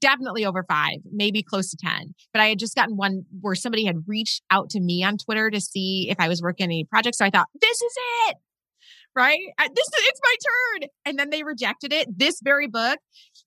[0.00, 2.14] Definitely over five, maybe close to 10.
[2.32, 5.50] But I had just gotten one where somebody had reached out to me on Twitter
[5.50, 7.18] to see if I was working on any projects.
[7.18, 7.92] So I thought, this is
[8.26, 8.36] it
[9.18, 9.40] right?
[9.58, 10.88] This it's my turn.
[11.04, 12.98] And then they rejected it, this very book.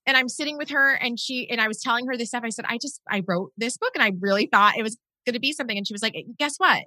[0.06, 2.43] And I'm sitting with her and she and I was telling her this stuff.
[2.43, 5.39] I said, I just I wrote this book and I really thought it was gonna
[5.39, 5.78] be something.
[5.78, 6.84] And she was like, guess what?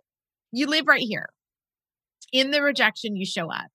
[0.53, 1.29] You live right here.
[2.35, 3.69] In the rejection, you show up.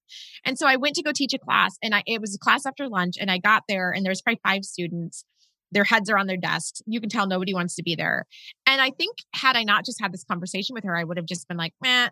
[0.46, 2.66] And so I went to go teach a class and I it was a class
[2.66, 5.24] after lunch and I got there and there's probably five students
[5.72, 6.82] their heads are on their desks.
[6.88, 8.26] You can tell nobody wants to be there.
[8.66, 11.28] And I think had I not just had this conversation with her, I would have
[11.28, 12.10] just been like, man,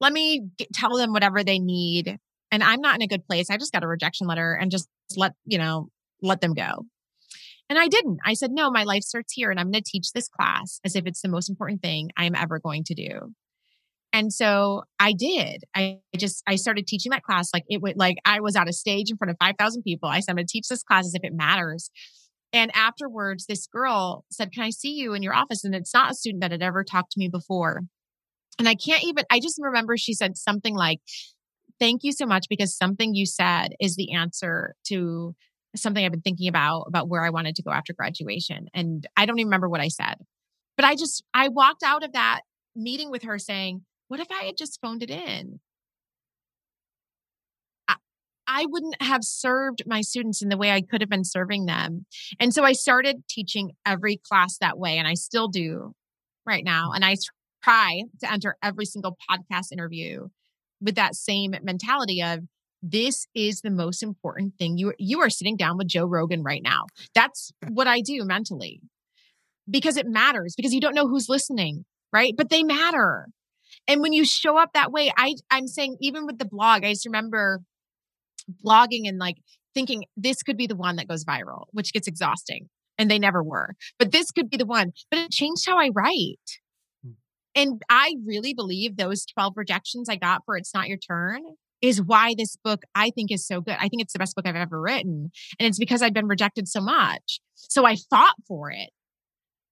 [0.00, 2.18] let me get, tell them whatever they need
[2.50, 3.50] and I'm not in a good place.
[3.50, 5.88] I just got a rejection letter and just let, you know,
[6.22, 6.86] let them go.
[7.68, 8.18] And I didn't.
[8.24, 10.96] I said, no, my life starts here and I'm going to teach this class as
[10.96, 13.34] if it's the most important thing I'm ever going to do.
[14.12, 15.64] And so I did.
[15.74, 18.72] I just, I started teaching that class like it would, like I was on a
[18.72, 20.08] stage in front of 5,000 people.
[20.08, 21.90] I said, I'm going to teach this class as if it matters.
[22.52, 25.64] And afterwards, this girl said, Can I see you in your office?
[25.64, 27.82] And it's not a student that had ever talked to me before.
[28.58, 31.00] And I can't even, I just remember she said something like,
[31.78, 35.34] thank you so much because something you said is the answer to
[35.76, 38.66] something I've been thinking about about where I wanted to go after graduation.
[38.74, 40.16] And I don't even remember what I said.
[40.76, 42.40] But I just I walked out of that
[42.74, 45.60] meeting with her saying, what if I had just phoned it in?
[47.86, 47.96] I,
[48.46, 52.06] I wouldn't have served my students in the way I could have been serving them.
[52.40, 55.92] And so I started teaching every class that way and I still do
[56.46, 56.92] right now.
[56.92, 57.16] And I
[57.62, 60.28] try to enter every single podcast interview
[60.80, 62.40] with that same mentality of
[62.82, 64.78] this is the most important thing.
[64.78, 66.84] You you are sitting down with Joe Rogan right now.
[67.14, 68.80] That's what I do mentally.
[69.70, 72.32] Because it matters because you don't know who's listening, right?
[72.36, 73.26] But they matter.
[73.88, 76.92] And when you show up that way, I I'm saying even with the blog, I
[76.92, 77.60] just remember
[78.64, 79.36] blogging and like
[79.74, 82.68] thinking this could be the one that goes viral, which gets exhausting.
[83.00, 83.74] And they never were.
[83.98, 84.90] But this could be the one.
[85.10, 86.40] But it changed how I write.
[87.04, 87.12] Hmm.
[87.54, 91.42] And I really believe those 12 rejections I got for It's Not Your Turn
[91.80, 93.76] is why this book I think is so good.
[93.78, 95.30] I think it's the best book I've ever written.
[95.60, 97.40] And it's because I've been rejected so much.
[97.54, 98.90] So I fought for it.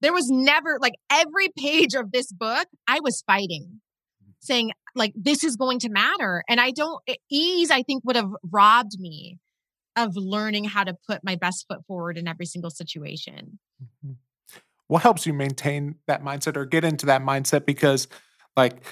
[0.03, 3.81] There was never like every page of this book, I was fighting,
[4.41, 6.43] saying, like, this is going to matter.
[6.49, 9.39] And I don't, ease, I think, would have robbed me
[9.97, 13.59] of learning how to put my best foot forward in every single situation.
[13.83, 14.13] Mm-hmm.
[14.89, 17.67] What helps you maintain that mindset or get into that mindset?
[17.67, 18.07] Because,
[18.57, 18.85] like,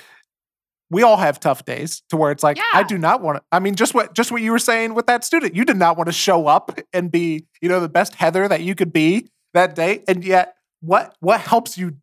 [0.90, 2.62] we all have tough days to where it's like yeah.
[2.72, 3.42] I do not want to.
[3.51, 5.97] I mean, just what just what you were saying with that student, you did not
[5.97, 9.28] want to show up and be, you know, the best Heather that you could be
[9.55, 11.97] that day, and yet what what helps you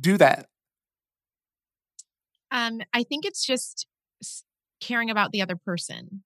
[0.00, 0.48] do that?
[2.54, 3.86] Um, I think it's just
[4.80, 6.22] caring about the other person.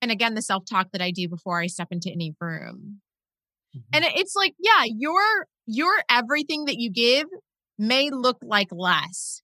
[0.00, 3.00] And again the self-talk that i do before i step into any room.
[3.74, 3.80] Mm-hmm.
[3.94, 7.26] and it's like yeah your your everything that you give
[7.78, 9.40] may look like less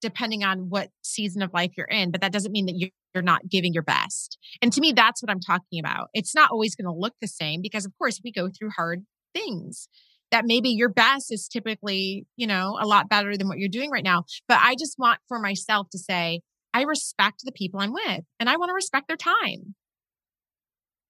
[0.00, 3.48] depending on what season of life you're in but that doesn't mean that you're not
[3.48, 4.38] giving your best.
[4.62, 6.08] And to me that's what i'm talking about.
[6.14, 9.04] It's not always going to look the same because of course we go through hard
[9.34, 9.88] things
[10.34, 13.90] that maybe your best is typically you know a lot better than what you're doing
[13.90, 16.40] right now but i just want for myself to say
[16.74, 19.76] I respect the people I'm with and I want to respect their time.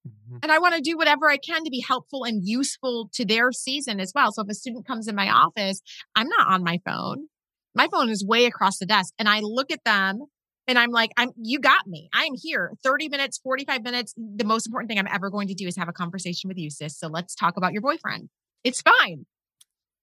[0.06, 0.36] Mm-hmm.
[0.42, 3.50] And I want to do whatever I can to be helpful and useful to their
[3.50, 4.30] season as well.
[4.30, 5.80] So if a student comes in my office,
[6.14, 7.28] I'm not on my phone.
[7.74, 10.20] My phone is way across the desk and I look at them
[10.68, 12.10] and I'm like, I'm you got me.
[12.12, 14.14] I am here 30 minutes, 45 minutes.
[14.16, 16.68] The most important thing I'm ever going to do is have a conversation with you,
[16.68, 16.98] sis.
[16.98, 18.28] So let's talk about your boyfriend.
[18.64, 19.26] It's fine.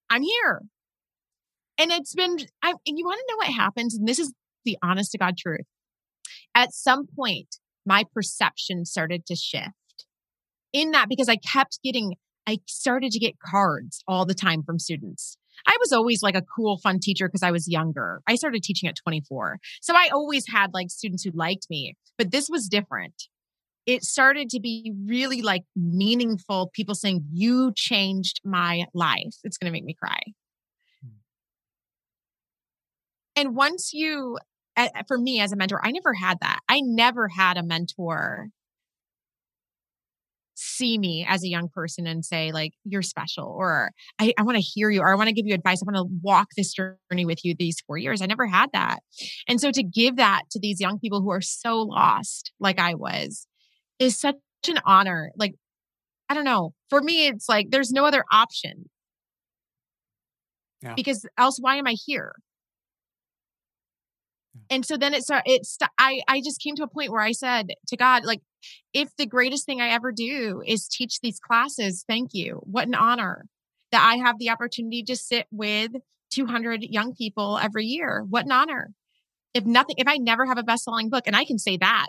[0.09, 0.61] I'm here.
[1.79, 3.95] And it's been, I, and you want to know what happens?
[3.95, 4.33] And this is
[4.65, 5.65] the honest to God truth.
[6.53, 10.05] At some point, my perception started to shift
[10.71, 14.77] in that because I kept getting, I started to get cards all the time from
[14.77, 15.37] students.
[15.67, 18.21] I was always like a cool, fun teacher because I was younger.
[18.27, 19.59] I started teaching at 24.
[19.81, 23.23] So I always had like students who liked me, but this was different.
[23.85, 29.35] It started to be really like meaningful people saying, You changed my life.
[29.43, 30.19] It's going to make me cry.
[31.01, 31.09] Hmm.
[33.35, 34.37] And once you
[35.07, 36.59] for me as a mentor, I never had that.
[36.69, 38.49] I never had a mentor
[40.61, 44.57] see me as a young person and say like you're special or i, I want
[44.57, 46.71] to hear you or i want to give you advice i want to walk this
[46.71, 48.99] journey with you these four years i never had that
[49.47, 52.93] and so to give that to these young people who are so lost like i
[52.93, 53.47] was
[54.01, 54.35] is such
[54.67, 55.53] an honor like
[56.27, 58.89] i don't know for me it's like there's no other option.
[60.81, 60.95] Yeah.
[60.95, 62.33] because else why am i here?
[64.69, 67.31] And so then it started it's i i just came to a point where i
[67.31, 68.41] said to god like
[68.93, 72.61] if the greatest thing i ever do is teach these classes thank you.
[72.63, 73.45] What an honor
[73.91, 75.91] that i have the opportunity to sit with
[76.33, 78.25] 200 young people every year.
[78.27, 78.91] What an honor.
[79.53, 82.07] If nothing if i never have a best-selling book and i can say that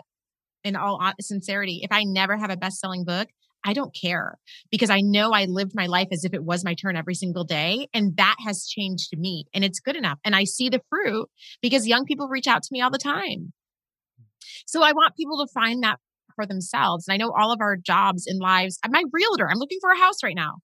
[0.63, 3.27] in all sincerity if i never have a best-selling book
[3.65, 4.37] I don't care
[4.71, 7.45] because I know I lived my life as if it was my turn every single
[7.45, 7.87] day.
[7.93, 10.19] And that has changed me and it's good enough.
[10.25, 11.29] And I see the fruit
[11.61, 13.53] because young people reach out to me all the time.
[14.65, 15.99] So I want people to find that
[16.35, 17.07] for themselves.
[17.07, 18.79] And I know all of our jobs and lives.
[18.89, 19.49] My realtor.
[19.49, 20.55] I'm looking for a house right now.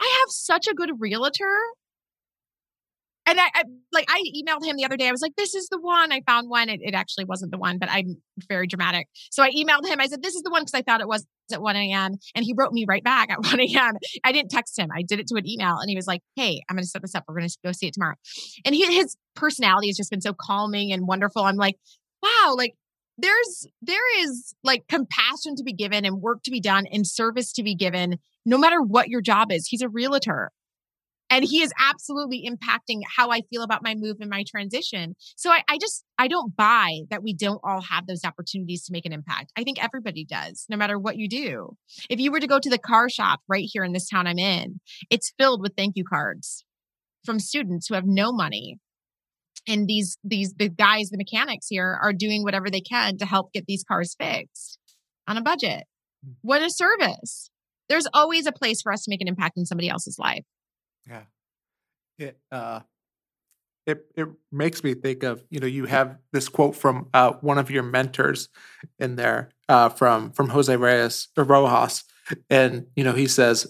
[0.00, 1.56] I have such a good realtor
[3.26, 5.08] and I, I, like I emailed him the other day.
[5.08, 6.68] I was like, "This is the one." I found one.
[6.68, 8.16] It, it actually wasn't the one, but I'm
[8.48, 9.08] very dramatic.
[9.30, 10.00] So I emailed him.
[10.00, 12.14] I said, "This is the one" because I thought it was at 1 a.m.
[12.34, 13.94] And he wrote me right back at 1 a.m.
[14.24, 14.88] I didn't text him.
[14.94, 17.02] I did it to an email, and he was like, "Hey, I'm going to set
[17.02, 17.24] this up.
[17.28, 18.14] We're going to go see it tomorrow."
[18.64, 21.42] And he, his personality has just been so calming and wonderful.
[21.42, 21.76] I'm like,
[22.22, 22.74] wow, like
[23.18, 27.52] there's there is like compassion to be given and work to be done and service
[27.54, 30.50] to be given no matter what your job is he's a realtor
[31.30, 35.14] and he is absolutely impacting how i feel about my move and my transition.
[35.36, 38.92] So I, I, just i don't buy that we don't all have those opportunities to
[38.92, 39.52] make an impact.
[39.56, 41.76] I think everybody does no matter what you do.
[42.08, 44.38] If you were to go to the car shop right here in this town i'm
[44.38, 46.64] in it's filled with thank you cards
[47.24, 48.78] from students who have no money.
[49.68, 53.52] And these these the guys the mechanics here are doing whatever they can to help
[53.52, 54.78] get these cars fixed
[55.26, 55.84] on a budget.
[56.24, 56.32] Hmm.
[56.40, 57.50] what a service.
[57.88, 60.44] There's always a place for us to make an impact in somebody else's life
[61.08, 61.22] yeah.
[62.18, 62.80] It uh
[63.86, 67.56] it it makes me think of you know you have this quote from uh, one
[67.56, 68.48] of your mentors
[68.98, 72.04] in there uh, from from Jose Reyes or Rojas,
[72.50, 73.66] and you know he says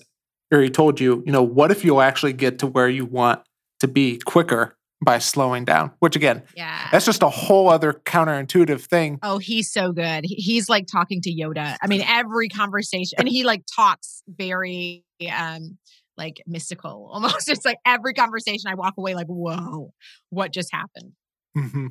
[0.51, 3.43] or he told you you know what if you'll actually get to where you want
[3.81, 5.93] to be quicker by slowing down?
[5.99, 6.89] Which again yeah.
[6.91, 9.19] that's just a whole other counterintuitive thing.
[9.23, 10.25] Oh he's so good.
[10.25, 11.77] He's like talking to yoda.
[11.83, 15.05] I mean every conversation and he like talks very
[15.37, 15.77] um
[16.17, 17.49] like mystical almost.
[17.49, 19.93] It's like every conversation I walk away like, whoa,
[20.31, 21.13] what just happened?
[21.57, 21.89] Mm-hmm.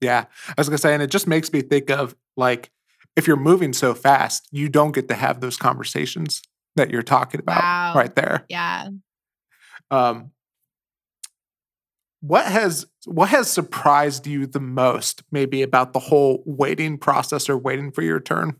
[0.00, 0.26] Yeah.
[0.48, 2.70] I was going to say, and it just makes me think of like,
[3.16, 6.42] if you're moving so fast, you don't get to have those conversations
[6.76, 7.94] that you're talking about wow.
[7.94, 8.44] right there.
[8.50, 8.88] Yeah.
[9.90, 10.32] Um,
[12.20, 17.56] what has what has surprised you the most maybe about the whole waiting process or
[17.56, 18.56] waiting for your turn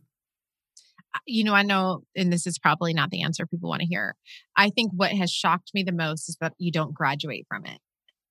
[1.27, 4.15] you know, I know, and this is probably not the answer people want to hear.
[4.57, 7.79] I think what has shocked me the most is that you don't graduate from it.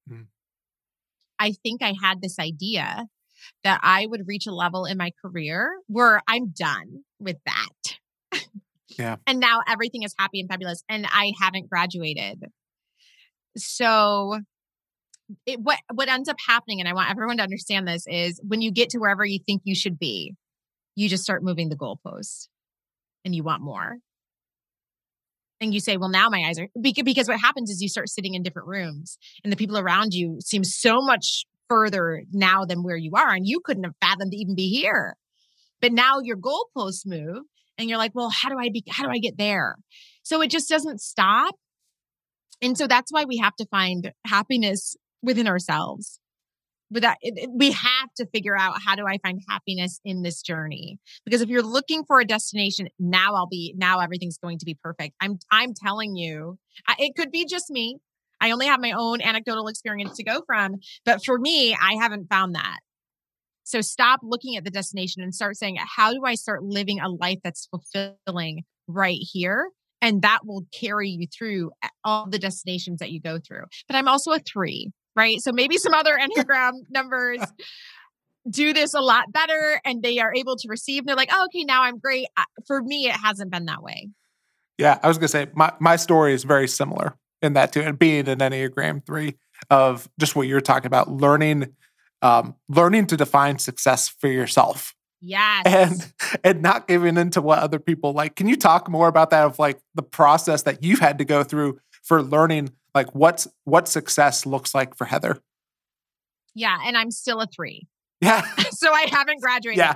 [0.10, 0.26] Mm.
[1.40, 3.06] I think I had this idea
[3.64, 8.42] that I would reach a level in my career where I'm done with that.
[8.98, 9.18] Yeah.
[9.28, 12.46] and now everything is happy and fabulous, and I haven't graduated.
[13.58, 14.40] So,
[15.46, 18.62] it, what what ends up happening, and I want everyone to understand this, is when
[18.62, 20.36] you get to wherever you think you should be,
[20.96, 22.48] you just start moving the goalposts
[23.26, 23.98] and you want more.
[25.60, 28.36] And you say, well, now my eyes are because what happens is you start sitting
[28.36, 32.98] in different rooms and the people around you seem so much further now than where
[32.98, 33.34] you are.
[33.34, 35.16] And you couldn't have fathomed to even be here.
[35.82, 37.44] But now your goalposts move
[37.78, 39.76] and you're like, well, how do I be, how do I get there?
[40.24, 41.56] So it just doesn't stop.
[42.62, 46.20] And so that's why we have to find happiness within ourselves
[46.92, 50.22] but that it, it, we have to figure out how do I find happiness in
[50.22, 51.00] this journey?
[51.26, 54.78] Because if you're looking for a destination, now I'll be now everything's going to be
[54.82, 55.16] perfect.
[55.20, 56.58] I'm I'm telling you,
[56.88, 57.98] I, it could be just me.
[58.42, 60.76] I only have my own anecdotal experience to go from,
[61.06, 62.80] but for me, I haven't found that.
[63.64, 67.10] So stop looking at the destination and start saying, how do I start living a
[67.10, 69.70] life that's fulfilling right here?
[70.02, 73.64] And that will carry you through eh, all the destinations that you go through.
[73.88, 75.40] But I'm also a three right?
[75.42, 77.42] So maybe some other Enneagram numbers
[78.50, 81.06] do this a lot better and they are able to receive.
[81.06, 82.28] They're like, oh, okay, now I'm great.
[82.68, 84.10] For me, it hasn't been that way.
[84.78, 87.98] Yeah, I was gonna say my, my story is very similar in that too, and
[87.98, 89.36] being an Enneagram three
[89.70, 91.74] of just what you're talking about, learning,
[92.22, 94.94] um, learning to define success for yourself.
[95.22, 95.64] Yes.
[95.66, 96.14] And
[96.44, 98.36] and not giving into what other people like.
[98.36, 101.44] Can you talk more about that of like the process that you've had to go
[101.44, 105.40] through for learning like what's what success looks like for Heather.
[106.56, 107.86] Yeah, and I'm still a 3.
[108.22, 108.42] Yeah.
[108.72, 109.78] so I haven't graduated.
[109.78, 109.96] Yeah.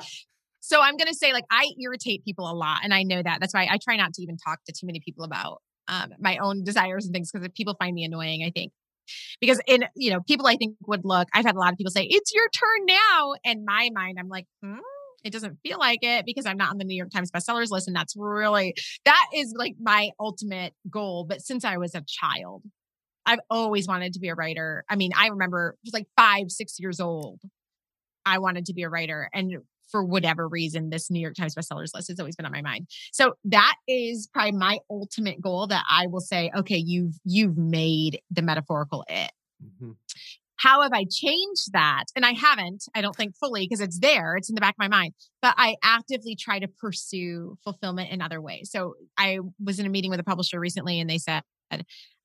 [0.60, 3.40] So I'm going to say like I irritate people a lot and I know that.
[3.40, 6.38] That's why I try not to even talk to too many people about um, my
[6.38, 8.74] own desires and things because if people find me annoying, I think.
[9.42, 11.92] Because in, you know, people I think would look, I've had a lot of people
[11.92, 13.34] say, it's your turn now.
[13.44, 14.78] In my mind, I'm like, hmm,
[15.24, 17.88] it doesn't feel like it because I'm not on the New York Times bestsellers list.
[17.88, 18.76] And that's really,
[19.06, 21.26] that is like my ultimate goal.
[21.28, 22.64] But since I was a child,
[23.30, 24.84] I've always wanted to be a writer.
[24.90, 27.42] I mean, I remember it was like five, six years old.
[28.26, 29.30] I wanted to be a writer.
[29.34, 29.58] And
[29.92, 32.88] for whatever reason, this New York Times bestsellers list has always been on my mind.
[33.12, 38.20] So that is probably my ultimate goal that I will say, okay, you've you've made
[38.32, 39.32] the metaphorical it.
[39.64, 39.92] Mm-hmm.
[40.56, 42.06] How have I changed that?
[42.16, 44.80] And I haven't, I don't think fully because it's there, it's in the back of
[44.80, 48.70] my mind, but I actively try to pursue fulfillment in other ways.
[48.72, 51.44] So I was in a meeting with a publisher recently and they said,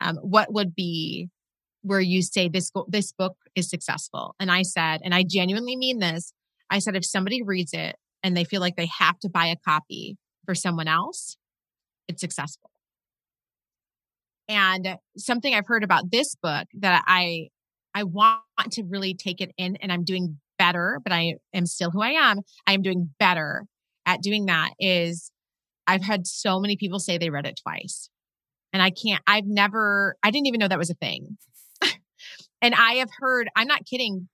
[0.01, 1.29] um, what would be
[1.83, 4.35] where you say this this book is successful?
[4.41, 6.33] And i said and i genuinely mean this
[6.71, 9.57] i said if somebody reads it and they feel like they have to buy a
[9.57, 11.37] copy for someone else
[12.09, 12.71] it's successful.
[14.47, 17.49] And something i've heard about this book that i
[17.95, 18.43] i want
[18.73, 22.11] to really take it in and i'm doing better but i am still who i
[22.11, 23.65] am i am doing better
[24.05, 25.33] at doing that is
[25.87, 28.11] i've had so many people say they read it twice
[28.75, 31.39] and I can't, I've never, I didn't even know that was a thing.
[32.61, 34.29] and I have heard, I'm not kidding,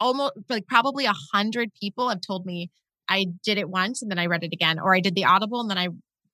[0.00, 2.70] almost like probably a hundred people have told me
[3.10, 5.60] I did it once and then I read it again, or I did the audible
[5.60, 5.88] and then I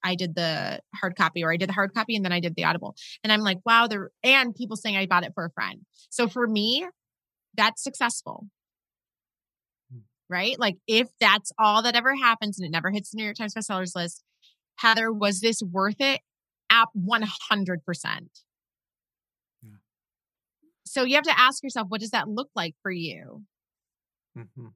[0.07, 2.55] I did the hard copy, or I did the hard copy and then I did
[2.57, 2.95] the audible.
[3.23, 5.81] And I'm like, wow, there and people saying I bought it for a friend.
[6.11, 6.87] So for me,
[7.57, 8.47] that's successful.
[9.91, 10.01] Hmm.
[10.29, 10.59] Right?
[10.59, 13.55] Like if that's all that ever happens and it never hits the New York Times
[13.55, 14.23] bestsellers list,
[14.77, 16.21] Heather, was this worth it?
[16.75, 17.79] App 100%.
[19.63, 19.71] Yeah.
[20.85, 23.43] So you have to ask yourself, what does that look like for you?
[24.39, 24.67] Mm-hmm.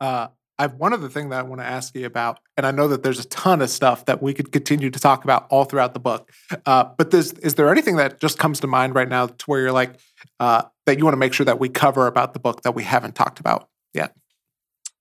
[0.00, 0.28] Uh,
[0.58, 2.88] I have one other thing that I want to ask you about, and I know
[2.88, 5.94] that there's a ton of stuff that we could continue to talk about all throughout
[5.94, 6.32] the book.
[6.66, 9.72] Uh, but is there anything that just comes to mind right now to where you're
[9.72, 10.00] like
[10.40, 12.82] uh, that you want to make sure that we cover about the book that we
[12.82, 14.16] haven't talked about yet?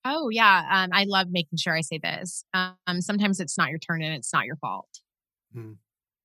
[0.09, 2.45] Oh yeah, um, I love making sure I say this.
[2.53, 4.87] Um, sometimes it's not your turn and it's not your fault.
[5.53, 5.73] Hmm.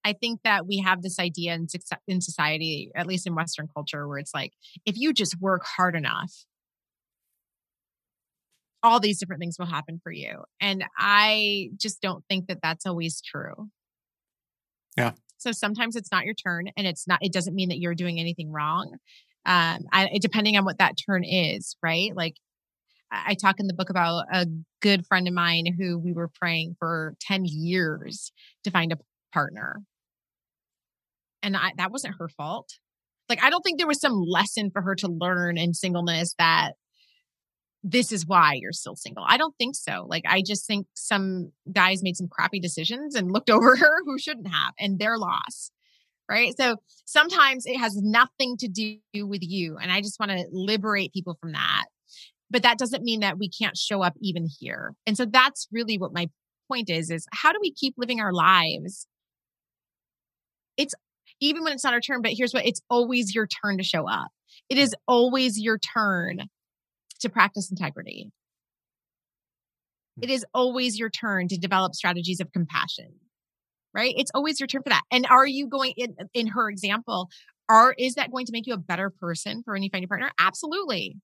[0.04, 1.66] I think that we have this idea in,
[2.06, 4.52] in society, at least in Western culture, where it's like
[4.86, 6.32] if you just work hard enough,
[8.84, 10.42] all these different things will happen for you.
[10.60, 13.68] And I just don't think that that's always true.
[14.96, 15.12] Yeah.
[15.38, 18.20] So sometimes it's not your turn and it's not, it doesn't mean that you're doing
[18.20, 18.96] anything wrong.
[19.44, 22.14] Um, I, depending on what that turn is, right?
[22.14, 22.36] Like
[23.12, 24.46] I talk in the book about a
[24.80, 28.32] good friend of mine who we were praying for 10 years
[28.64, 28.98] to find a
[29.32, 29.82] partner.
[31.42, 32.70] And I, that wasn't her fault.
[33.28, 36.72] Like, I don't think there was some lesson for her to learn in singleness that
[37.82, 39.24] this is why you're still single.
[39.26, 40.06] I don't think so.
[40.08, 44.18] Like, I just think some guys made some crappy decisions and looked over her who
[44.18, 45.70] shouldn't have, and their loss.
[46.30, 46.54] Right.
[46.56, 49.76] So sometimes it has nothing to do with you.
[49.76, 51.86] And I just want to liberate people from that.
[52.52, 54.92] But that doesn't mean that we can't show up even here.
[55.06, 56.28] And so that's really what my
[56.68, 59.06] point is is how do we keep living our lives?
[60.76, 60.94] It's
[61.40, 64.06] even when it's not our turn, but here's what it's always your turn to show
[64.08, 64.28] up.
[64.68, 66.42] It is always your turn
[67.20, 68.30] to practice integrity.
[70.20, 70.32] It hmm.
[70.32, 73.14] is always your turn to develop strategies of compassion.
[73.94, 74.14] Right?
[74.16, 75.02] It's always your turn for that.
[75.10, 77.30] And are you going in in her example,
[77.68, 80.08] are is that going to make you a better person for when you find your
[80.08, 80.30] partner?
[80.38, 81.16] Absolutely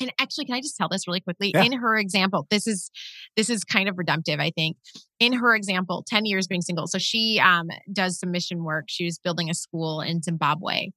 [0.00, 1.52] and actually can i just tell this really quickly?
[1.54, 1.62] Yeah.
[1.62, 2.90] in her example this is
[3.36, 4.76] this is kind of redemptive i think.
[5.18, 8.86] In her example 10 years being single so she um, does some mission work.
[8.88, 10.88] She was building a school in zimbabwe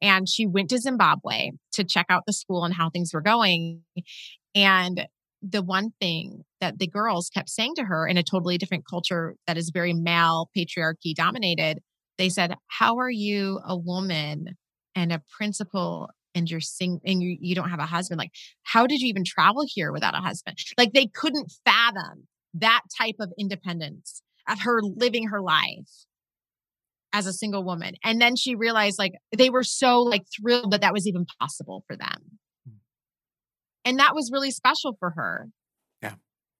[0.00, 3.82] and she went to zimbabwe to check out the school and how things were going
[4.54, 5.06] and
[5.42, 9.36] the one thing that the girls kept saying to her in a totally different culture
[9.46, 11.80] that is very male patriarchy dominated
[12.18, 14.56] they said how are you a woman
[14.94, 18.30] and a principal and you're sing and you, you don't have a husband like
[18.62, 20.56] how did you even travel here without a husband?
[20.78, 26.06] Like they couldn't fathom that type of independence of her living her life
[27.12, 30.82] as a single woman and then she realized like they were so like thrilled that
[30.82, 32.38] that was even possible for them.
[32.64, 32.76] Hmm.
[33.84, 35.48] and that was really special for her.
[36.02, 36.14] Yeah.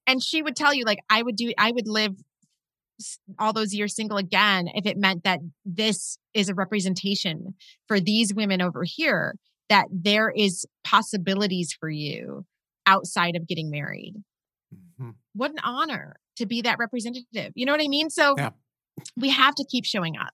[0.07, 2.15] And she would tell you like i would do i would live
[3.39, 7.55] all those years single again if it meant that this is a representation
[7.87, 9.35] for these women over here
[9.69, 12.45] that there is possibilities for you
[12.87, 14.15] outside of getting married.
[14.75, 15.11] Mm-hmm.
[15.35, 17.53] What an honor to be that representative.
[17.55, 18.11] You know what I mean?
[18.11, 18.51] So yeah.
[19.17, 20.33] we have to keep showing up.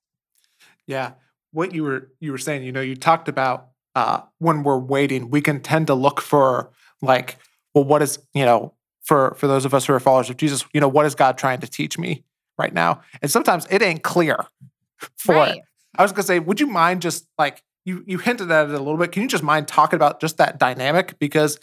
[0.87, 1.12] Yeah.
[1.53, 5.30] What you were you were saying, you know, you talked about uh when we're waiting,
[5.30, 6.70] we can tend to look for
[7.01, 7.37] like,
[7.74, 10.64] well, what is, you know, for for those of us who are followers of Jesus,
[10.72, 12.24] you know, what is God trying to teach me
[12.59, 13.03] right now?
[13.20, 14.37] And sometimes it ain't clear
[15.16, 15.57] for right.
[15.57, 15.62] it.
[15.97, 18.78] I was gonna say, would you mind just like you you hinted at it a
[18.78, 19.12] little bit.
[19.12, 21.59] Can you just mind talking about just that dynamic because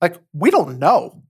[0.00, 1.22] like we don't know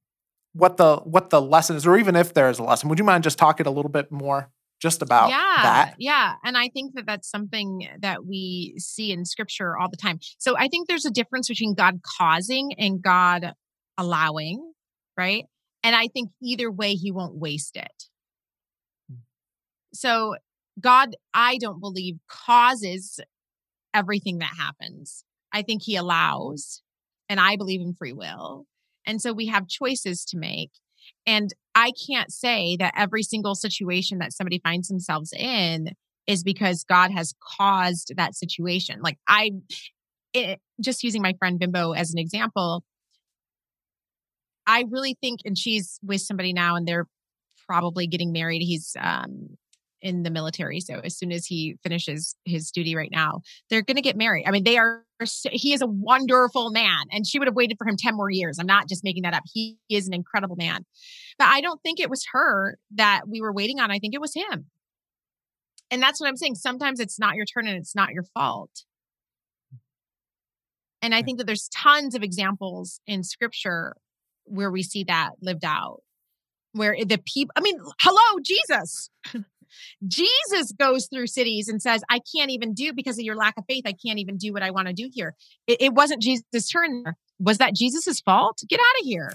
[0.56, 2.88] what the what the lesson is or even if there is a lesson.
[2.88, 5.94] Would you mind just talking a little bit more just about yeah, that?
[5.98, 10.18] Yeah, and I think that that's something that we see in scripture all the time.
[10.38, 13.52] So I think there's a difference between God causing and God
[13.98, 14.72] allowing,
[15.16, 15.44] right?
[15.82, 18.04] And I think either way he won't waste it.
[19.10, 19.16] Hmm.
[19.92, 20.36] So
[20.80, 23.20] God, I don't believe causes
[23.94, 25.24] everything that happens.
[25.52, 26.82] I think he allows,
[27.28, 28.66] and I believe in free will.
[29.06, 30.70] And so we have choices to make.
[31.26, 35.90] And I can't say that every single situation that somebody finds themselves in
[36.26, 39.00] is because God has caused that situation.
[39.00, 39.52] Like I,
[40.32, 42.82] it, just using my friend Bimbo as an example,
[44.66, 47.06] I really think, and she's with somebody now, and they're
[47.68, 48.62] probably getting married.
[48.62, 49.56] He's um,
[50.06, 50.78] in the military.
[50.78, 54.44] So as soon as he finishes his duty right now, they're going to get married.
[54.46, 55.04] I mean, they are,
[55.50, 58.58] he is a wonderful man and she would have waited for him 10 more years.
[58.60, 59.42] I'm not just making that up.
[59.52, 60.86] He is an incredible man.
[61.38, 63.90] But I don't think it was her that we were waiting on.
[63.90, 64.66] I think it was him.
[65.90, 66.54] And that's what I'm saying.
[66.54, 68.84] Sometimes it's not your turn and it's not your fault.
[71.02, 73.96] And I think that there's tons of examples in scripture
[74.44, 76.02] where we see that lived out
[76.76, 79.10] where the people i mean hello jesus
[80.06, 83.64] Jesus goes through cities and says, I can't even do because of your lack of
[83.68, 83.84] faith.
[83.86, 85.34] I can't even do what I want to do here.
[85.66, 87.04] It, it wasn't Jesus' turn.
[87.38, 88.62] Was that Jesus's fault?
[88.68, 89.32] Get out of here.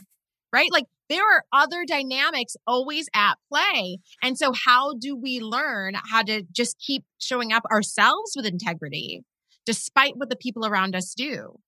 [0.53, 0.71] Right?
[0.71, 3.99] Like there are other dynamics always at play.
[4.23, 9.23] And so, how do we learn how to just keep showing up ourselves with integrity
[9.65, 11.59] despite what the people around us do?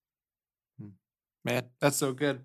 [0.80, 0.90] Hmm.
[1.44, 2.40] Man, that's so good.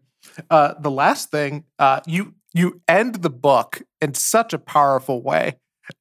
[0.50, 5.54] Uh, the last thing, uh, you you end the book in such a powerful way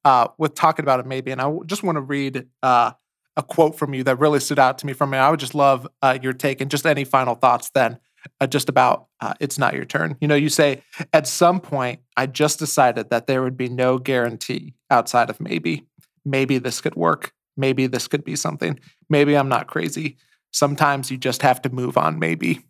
[0.04, 1.30] uh, with talking about it, maybe.
[1.30, 2.92] And I just want to read uh,
[3.36, 5.18] a quote from you that really stood out to me from it.
[5.18, 7.98] I would just love uh, your take and just any final thoughts then,
[8.40, 9.06] uh, just about
[9.40, 10.16] it's not your turn.
[10.20, 10.82] You know, you say,
[11.12, 15.86] at some point, I just decided that there would be no guarantee outside of maybe.
[16.24, 17.32] Maybe this could work.
[17.56, 18.78] Maybe this could be something.
[19.08, 20.16] Maybe I'm not crazy.
[20.52, 22.60] Sometimes you just have to move on, maybe.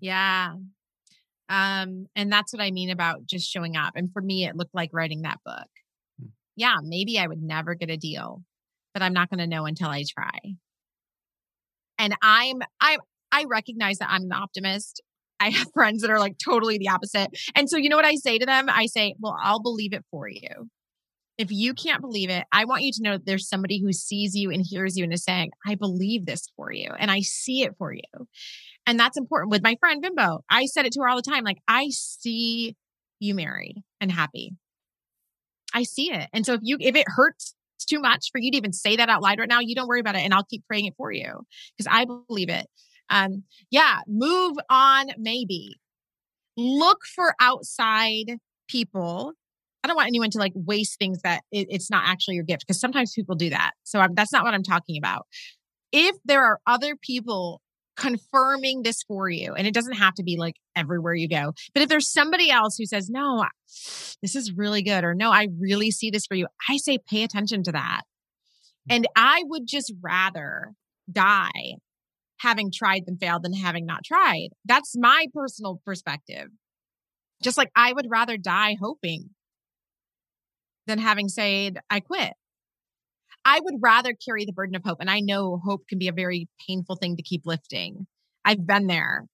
[0.00, 0.54] Yeah.
[1.48, 3.94] Um, and that's what I mean about just showing up.
[3.94, 5.68] And for me, it looked like writing that book.
[6.58, 8.42] Yeah, maybe I would never get a deal,
[8.92, 10.40] but I'm not going to know until I try.
[12.00, 12.98] And I'm I
[13.30, 15.00] I recognize that I'm an optimist.
[15.38, 17.28] I have friends that are like totally the opposite.
[17.54, 18.68] And so you know what I say to them?
[18.68, 20.68] I say, "Well, I'll believe it for you."
[21.38, 24.34] If you can't believe it, I want you to know that there's somebody who sees
[24.34, 27.62] you and hears you and is saying, I believe this for you and I see
[27.62, 28.26] it for you.
[28.84, 30.40] And that's important with my friend Bimbo.
[30.50, 32.74] I said it to her all the time like, I see
[33.20, 34.56] you married and happy.
[35.78, 36.28] I see it.
[36.32, 37.54] And so if you, if it hurts
[37.88, 40.00] too much for you to even say that out loud right now, you don't worry
[40.00, 41.42] about it and I'll keep praying it for you
[41.76, 42.66] because I believe it.
[43.10, 45.76] Um, yeah, move on, maybe.
[46.56, 49.32] Look for outside people.
[49.84, 52.64] I don't want anyone to like waste things that it, it's not actually your gift
[52.66, 53.72] because sometimes people do that.
[53.84, 55.26] So I'm, that's not what I'm talking about.
[55.92, 57.62] If there are other people
[57.98, 59.54] confirming this for you.
[59.54, 61.52] And it doesn't have to be like everywhere you go.
[61.74, 63.44] But if there's somebody else who says, no,
[64.22, 67.24] this is really good, or no, I really see this for you, I say pay
[67.24, 68.02] attention to that.
[68.88, 68.96] Mm.
[68.96, 70.72] And I would just rather
[71.10, 71.74] die
[72.40, 74.50] having tried than failed than having not tried.
[74.64, 76.46] That's my personal perspective.
[77.42, 79.30] Just like I would rather die hoping
[80.86, 82.32] than having said, I quit.
[83.48, 84.98] I would rather carry the burden of hope.
[85.00, 88.06] And I know hope can be a very painful thing to keep lifting.
[88.44, 89.24] I've been there.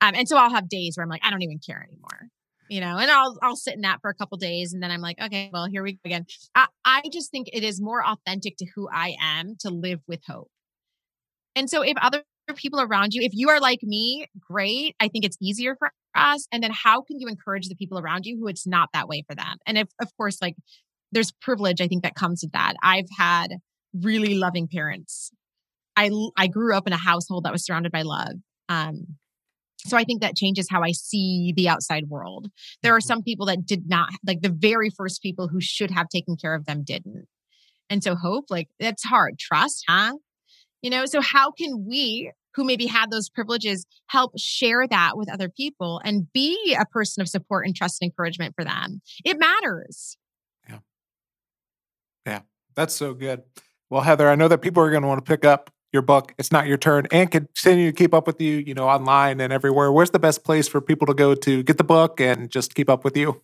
[0.00, 2.28] Um, and so I'll have days where I'm like, I don't even care anymore.
[2.68, 5.00] You know, and I'll I'll sit in that for a couple days and then I'm
[5.00, 6.26] like, okay, well, here we go again.
[6.54, 10.20] I, I just think it is more authentic to who I am to live with
[10.26, 10.48] hope.
[11.56, 12.22] And so if other
[12.54, 14.94] people around you, if you are like me, great.
[15.00, 16.46] I think it's easier for us.
[16.52, 19.24] And then how can you encourage the people around you who it's not that way
[19.28, 19.56] for them?
[19.66, 20.56] And if of course, like
[21.16, 22.74] there's privilege I think that comes with that.
[22.82, 23.48] I've had
[23.94, 25.30] really loving parents.
[25.96, 28.34] I I grew up in a household that was surrounded by love.
[28.68, 29.16] Um,
[29.86, 32.48] so I think that changes how I see the outside world.
[32.82, 33.06] There are mm-hmm.
[33.06, 36.54] some people that did not like the very first people who should have taken care
[36.54, 37.26] of them didn't.
[37.88, 39.38] And so hope like that's hard.
[39.38, 40.14] Trust, huh?
[40.82, 45.32] You know, so how can we who maybe had those privileges help share that with
[45.32, 49.00] other people and be a person of support and trust and encouragement for them?
[49.24, 50.16] It matters.
[52.76, 53.42] That's so good.
[53.90, 56.34] Well, Heather, I know that people are going to want to pick up your book.
[56.38, 59.52] It's not your turn, and continue to keep up with you, you know, online and
[59.52, 59.90] everywhere.
[59.92, 62.90] Where's the best place for people to go to get the book and just keep
[62.90, 63.42] up with you?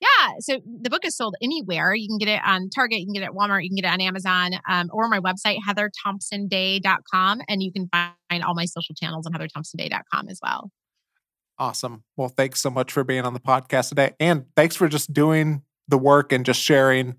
[0.00, 1.94] Yeah, so the book is sold anywhere.
[1.94, 3.86] You can get it on Target, you can get it at Walmart, you can get
[3.86, 7.40] it on Amazon, um, or my website, heatherthompsonday.com.
[7.48, 10.70] And you can find all my social channels on heatherthompsonday.com as well.
[11.58, 12.04] Awesome.
[12.16, 14.12] Well, thanks so much for being on the podcast today.
[14.20, 17.14] And thanks for just doing the work and just sharing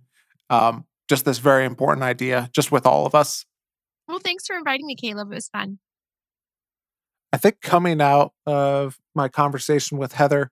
[0.52, 3.46] um, just this very important idea just with all of us.
[4.08, 5.32] Well, thanks for inviting me, Caleb.
[5.32, 5.80] It was fun.
[7.34, 10.50] I think coming out of my conversation with Heather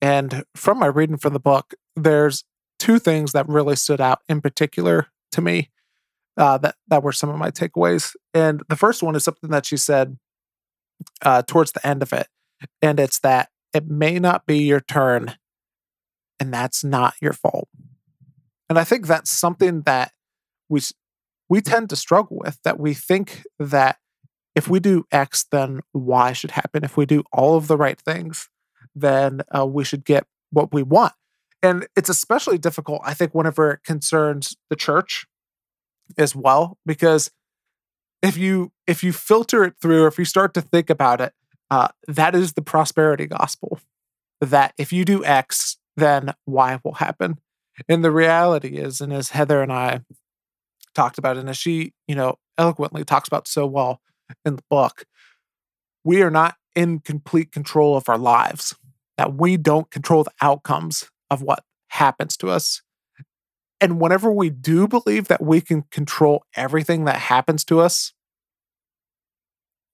[0.00, 2.44] and from my reading from the book, there's
[2.78, 5.70] two things that really stood out in particular to me
[6.36, 8.14] uh, that that were some of my takeaways.
[8.34, 10.18] And the first one is something that she said
[11.22, 12.28] uh, towards the end of it,
[12.80, 15.34] and it's that it may not be your turn,
[16.38, 17.68] and that's not your fault.
[18.72, 20.12] And I think that's something that
[20.70, 20.80] we
[21.50, 23.98] we tend to struggle with that we think that
[24.54, 26.82] if we do X, then Y should happen.
[26.82, 28.48] If we do all of the right things,
[28.94, 31.12] then uh, we should get what we want.
[31.62, 35.26] And it's especially difficult, I think, whenever it concerns the church
[36.16, 37.30] as well, because
[38.22, 41.34] if you if you filter it through, if you start to think about it,
[41.70, 43.80] uh, that is the prosperity gospel.
[44.40, 47.36] That if you do X, then Y will happen.
[47.88, 50.00] And the reality is, and as Heather and I
[50.94, 54.00] talked about, and as she, you know, eloquently talks about so well
[54.44, 55.04] in the book,
[56.04, 58.74] we are not in complete control of our lives,
[59.16, 62.82] that we don't control the outcomes of what happens to us.
[63.80, 68.12] And whenever we do believe that we can control everything that happens to us,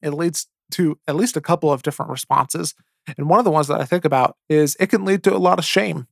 [0.02, 2.74] it leads to at least a couple of different responses.
[3.16, 5.38] And one of the ones that I think about is it can lead to a
[5.38, 6.06] lot of shame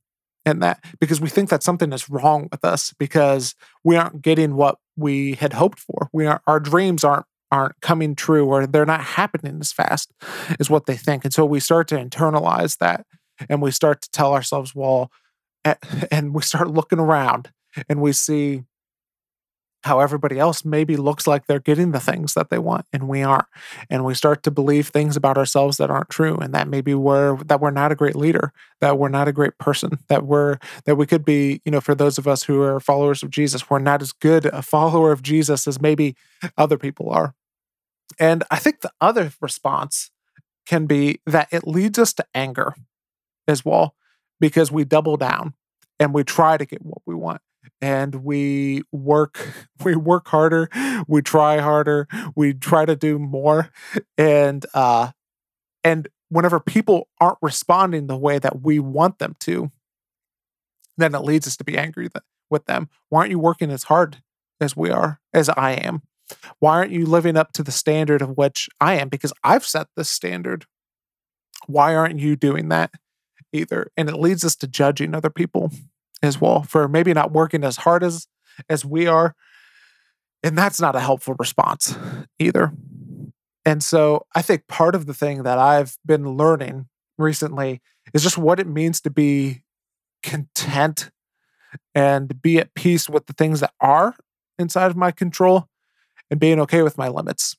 [0.47, 4.55] and that because we think that something is wrong with us because we aren't getting
[4.55, 8.85] what we had hoped for we are our dreams aren't aren't coming true or they're
[8.85, 10.11] not happening as fast
[10.59, 11.23] as what they think.
[11.23, 13.05] And so we start to internalize that
[13.49, 15.11] and we start to tell ourselves, well,
[16.11, 17.51] and we start looking around
[17.87, 18.63] and we see
[19.87, 23.23] how everybody else maybe looks like they're getting the things that they want and we
[23.23, 23.47] aren't
[23.89, 27.37] and we start to believe things about ourselves that aren't true and that maybe we're
[27.43, 30.95] that we're not a great leader that we're not a great person that we're that
[30.95, 33.79] we could be you know for those of us who are followers of jesus we're
[33.79, 36.15] not as good a follower of jesus as maybe
[36.57, 37.33] other people are.
[38.19, 40.11] And i think the other response
[40.65, 42.75] can be that it leads us to anger
[43.47, 43.95] as well
[44.39, 45.53] because we double down
[45.99, 47.41] and we try to get what we want
[47.81, 49.47] and we work
[49.83, 50.69] we work harder
[51.07, 53.69] we try harder we try to do more
[54.17, 55.11] and uh
[55.83, 59.71] and whenever people aren't responding the way that we want them to
[60.97, 62.09] then it leads us to be angry
[62.49, 62.89] with them.
[63.09, 64.21] Why aren't you working as hard
[64.59, 66.01] as we are as i am?
[66.59, 69.09] Why aren't you living up to the standard of which i am?
[69.09, 70.65] Because i've set this standard.
[71.67, 72.91] Why aren't you doing that
[73.53, 73.91] either?
[73.95, 75.71] And it leads us to judging other people
[76.23, 78.27] as well for maybe not working as hard as
[78.69, 79.35] as we are.
[80.43, 81.95] And that's not a helpful response
[82.39, 82.71] either.
[83.65, 86.87] And so i think part of the thing that i've been learning
[87.17, 87.81] recently
[88.13, 89.61] is just what it means to be
[90.23, 91.09] content
[91.93, 94.15] and be at peace with the things that are
[94.57, 95.67] inside of my control
[96.29, 97.55] and being okay with my limits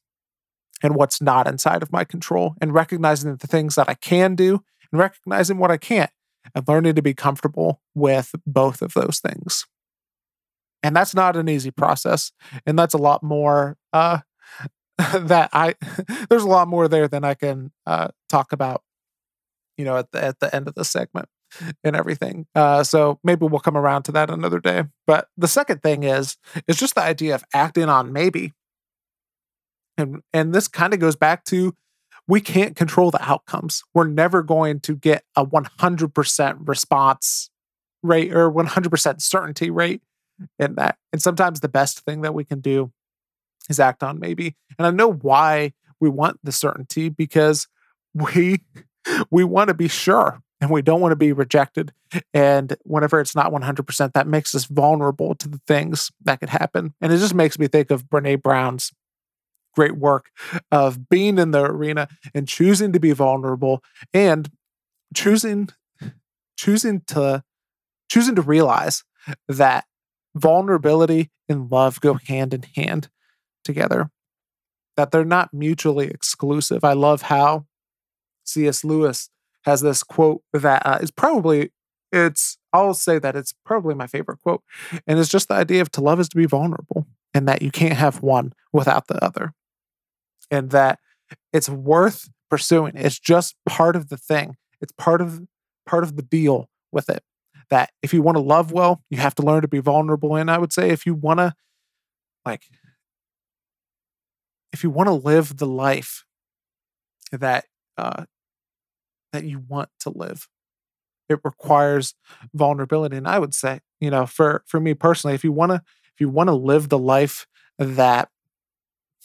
[0.82, 4.62] and what's not inside of my control and recognizing the things that I can do
[4.92, 6.10] and recognizing what I can't
[6.54, 9.66] and learning to be comfortable with both of those things.
[10.82, 12.32] And that's not an easy process.
[12.66, 14.18] And that's a lot more uh,
[14.98, 15.74] that I,
[16.28, 18.82] there's a lot more there than I can uh, talk about,
[19.76, 21.28] you know, at the, at the end of the segment
[21.82, 22.46] and everything.
[22.54, 24.84] Uh, so maybe we'll come around to that another day.
[25.06, 26.36] But the second thing is,
[26.66, 28.52] is just the idea of acting on maybe.
[29.96, 31.74] And, and this kind of goes back to
[32.28, 33.82] we can't control the outcomes.
[33.94, 37.50] We're never going to get a 100% response
[38.02, 40.02] rate or 100% certainty rate
[40.58, 40.98] in that.
[41.12, 42.92] And sometimes the best thing that we can do
[43.68, 44.54] is act on maybe.
[44.78, 47.66] And I know why we want the certainty because
[48.14, 48.60] we
[49.30, 51.92] we want to be sure and we don't want to be rejected.
[52.34, 56.94] And whenever it's not 100%, that makes us vulnerable to the things that could happen.
[57.00, 58.92] And it just makes me think of Brene Brown's
[59.78, 60.30] great work
[60.72, 63.80] of being in the arena and choosing to be vulnerable
[64.12, 64.50] and
[65.14, 65.68] choosing
[66.56, 67.44] choosing to
[68.10, 69.04] choosing to realize
[69.46, 69.84] that
[70.34, 73.08] vulnerability and love go hand in hand
[73.64, 74.10] together
[74.96, 76.82] that they're not mutually exclusive.
[76.82, 77.66] I love how
[78.44, 79.30] cs lewis
[79.62, 81.70] has this quote that uh, is probably
[82.10, 84.62] it's i'll say that it's probably my favorite quote
[85.06, 87.70] and it's just the idea of to love is to be vulnerable and that you
[87.70, 89.52] can't have one without the other
[90.50, 90.98] and that
[91.52, 92.92] it's worth pursuing.
[92.96, 94.56] It's just part of the thing.
[94.80, 95.40] It's part of
[95.86, 97.22] part of the deal with it.
[97.70, 100.36] That if you want to love well, you have to learn to be vulnerable.
[100.36, 101.54] And I would say if you want to
[102.46, 102.62] like
[104.72, 106.24] if you want to live the life
[107.32, 108.24] that uh
[109.32, 110.48] that you want to live,
[111.28, 112.14] it requires
[112.54, 113.16] vulnerability.
[113.16, 115.82] And I would say, you know, for for me personally, if you want to
[116.14, 117.46] if you want to live the life
[117.78, 118.28] that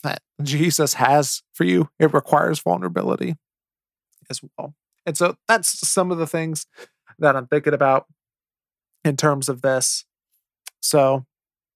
[0.04, 3.36] that Jesus has for you, it requires vulnerability
[4.30, 4.76] as well.
[5.06, 6.66] And so that's some of the things
[7.20, 8.06] that I'm thinking about
[9.04, 10.06] in terms of this.
[10.82, 11.26] So,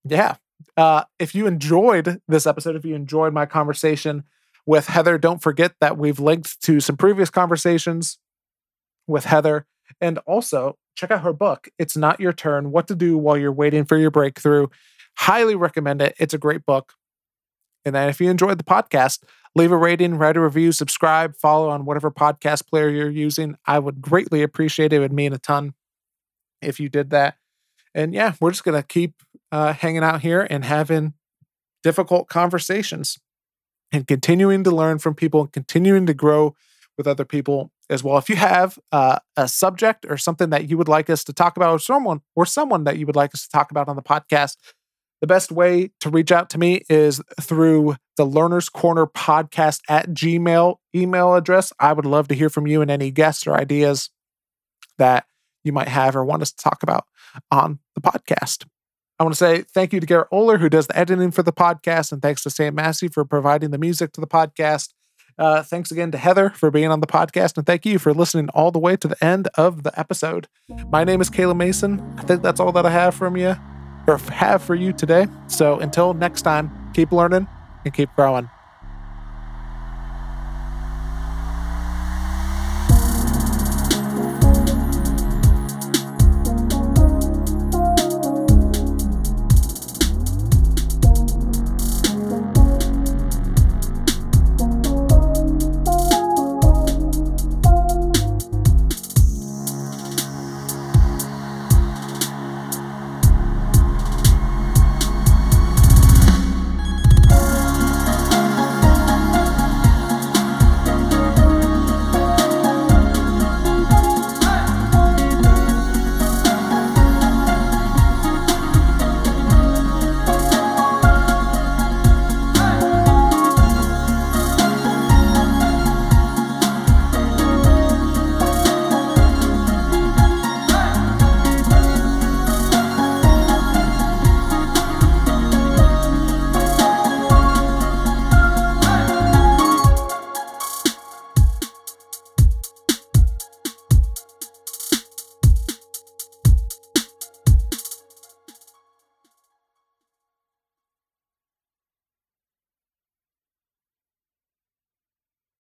[0.04, 0.36] yeah.
[0.76, 4.24] Uh, if you enjoyed this episode, if you enjoyed my conversation
[4.66, 8.18] with Heather, don't forget that we've linked to some previous conversations
[9.08, 9.66] with Heather.
[10.02, 13.52] And also check out her book, It's Not Your Turn What to Do While You're
[13.52, 14.68] Waiting for Your Breakthrough.
[15.18, 16.16] Highly recommend it.
[16.20, 16.94] It's a great book.
[17.88, 19.24] And then if you enjoyed the podcast,
[19.56, 23.56] leave a rating, write a review, subscribe, follow on whatever podcast player you're using.
[23.66, 24.98] I would greatly appreciate it.
[24.98, 25.74] It would mean a ton
[26.62, 27.38] if you did that.
[27.96, 29.16] And yeah, we're just going to keep
[29.52, 31.14] uh, hanging out here and having
[31.82, 33.18] difficult conversations
[33.92, 36.56] and continuing to learn from people and continuing to grow
[36.98, 38.18] with other people as well.
[38.18, 41.56] If you have uh, a subject or something that you would like us to talk
[41.56, 44.02] about, or someone or someone that you would like us to talk about on the
[44.02, 44.58] podcast,
[45.22, 50.10] the best way to reach out to me is through the Learners Corner podcast at
[50.10, 51.74] Gmail email address.
[51.80, 54.10] I would love to hear from you and any guests or ideas
[54.98, 55.26] that
[55.64, 57.06] you might have or want us to talk about
[57.52, 58.66] on the podcast.
[59.20, 61.54] I want to say thank you to Garrett Oler, who does the editing for the
[61.54, 64.94] podcast, and thanks to Sam Massey for providing the music to the podcast.
[65.40, 68.50] Uh, thanks again to Heather for being on the podcast, and thank you for listening
[68.50, 70.48] all the way to the end of the episode.
[70.90, 72.02] My name is Caleb Mason.
[72.18, 73.56] I think that's all that I have from you
[74.08, 75.28] or have for you today.
[75.48, 77.48] So until next time, keep learning
[77.86, 78.50] and keep growing.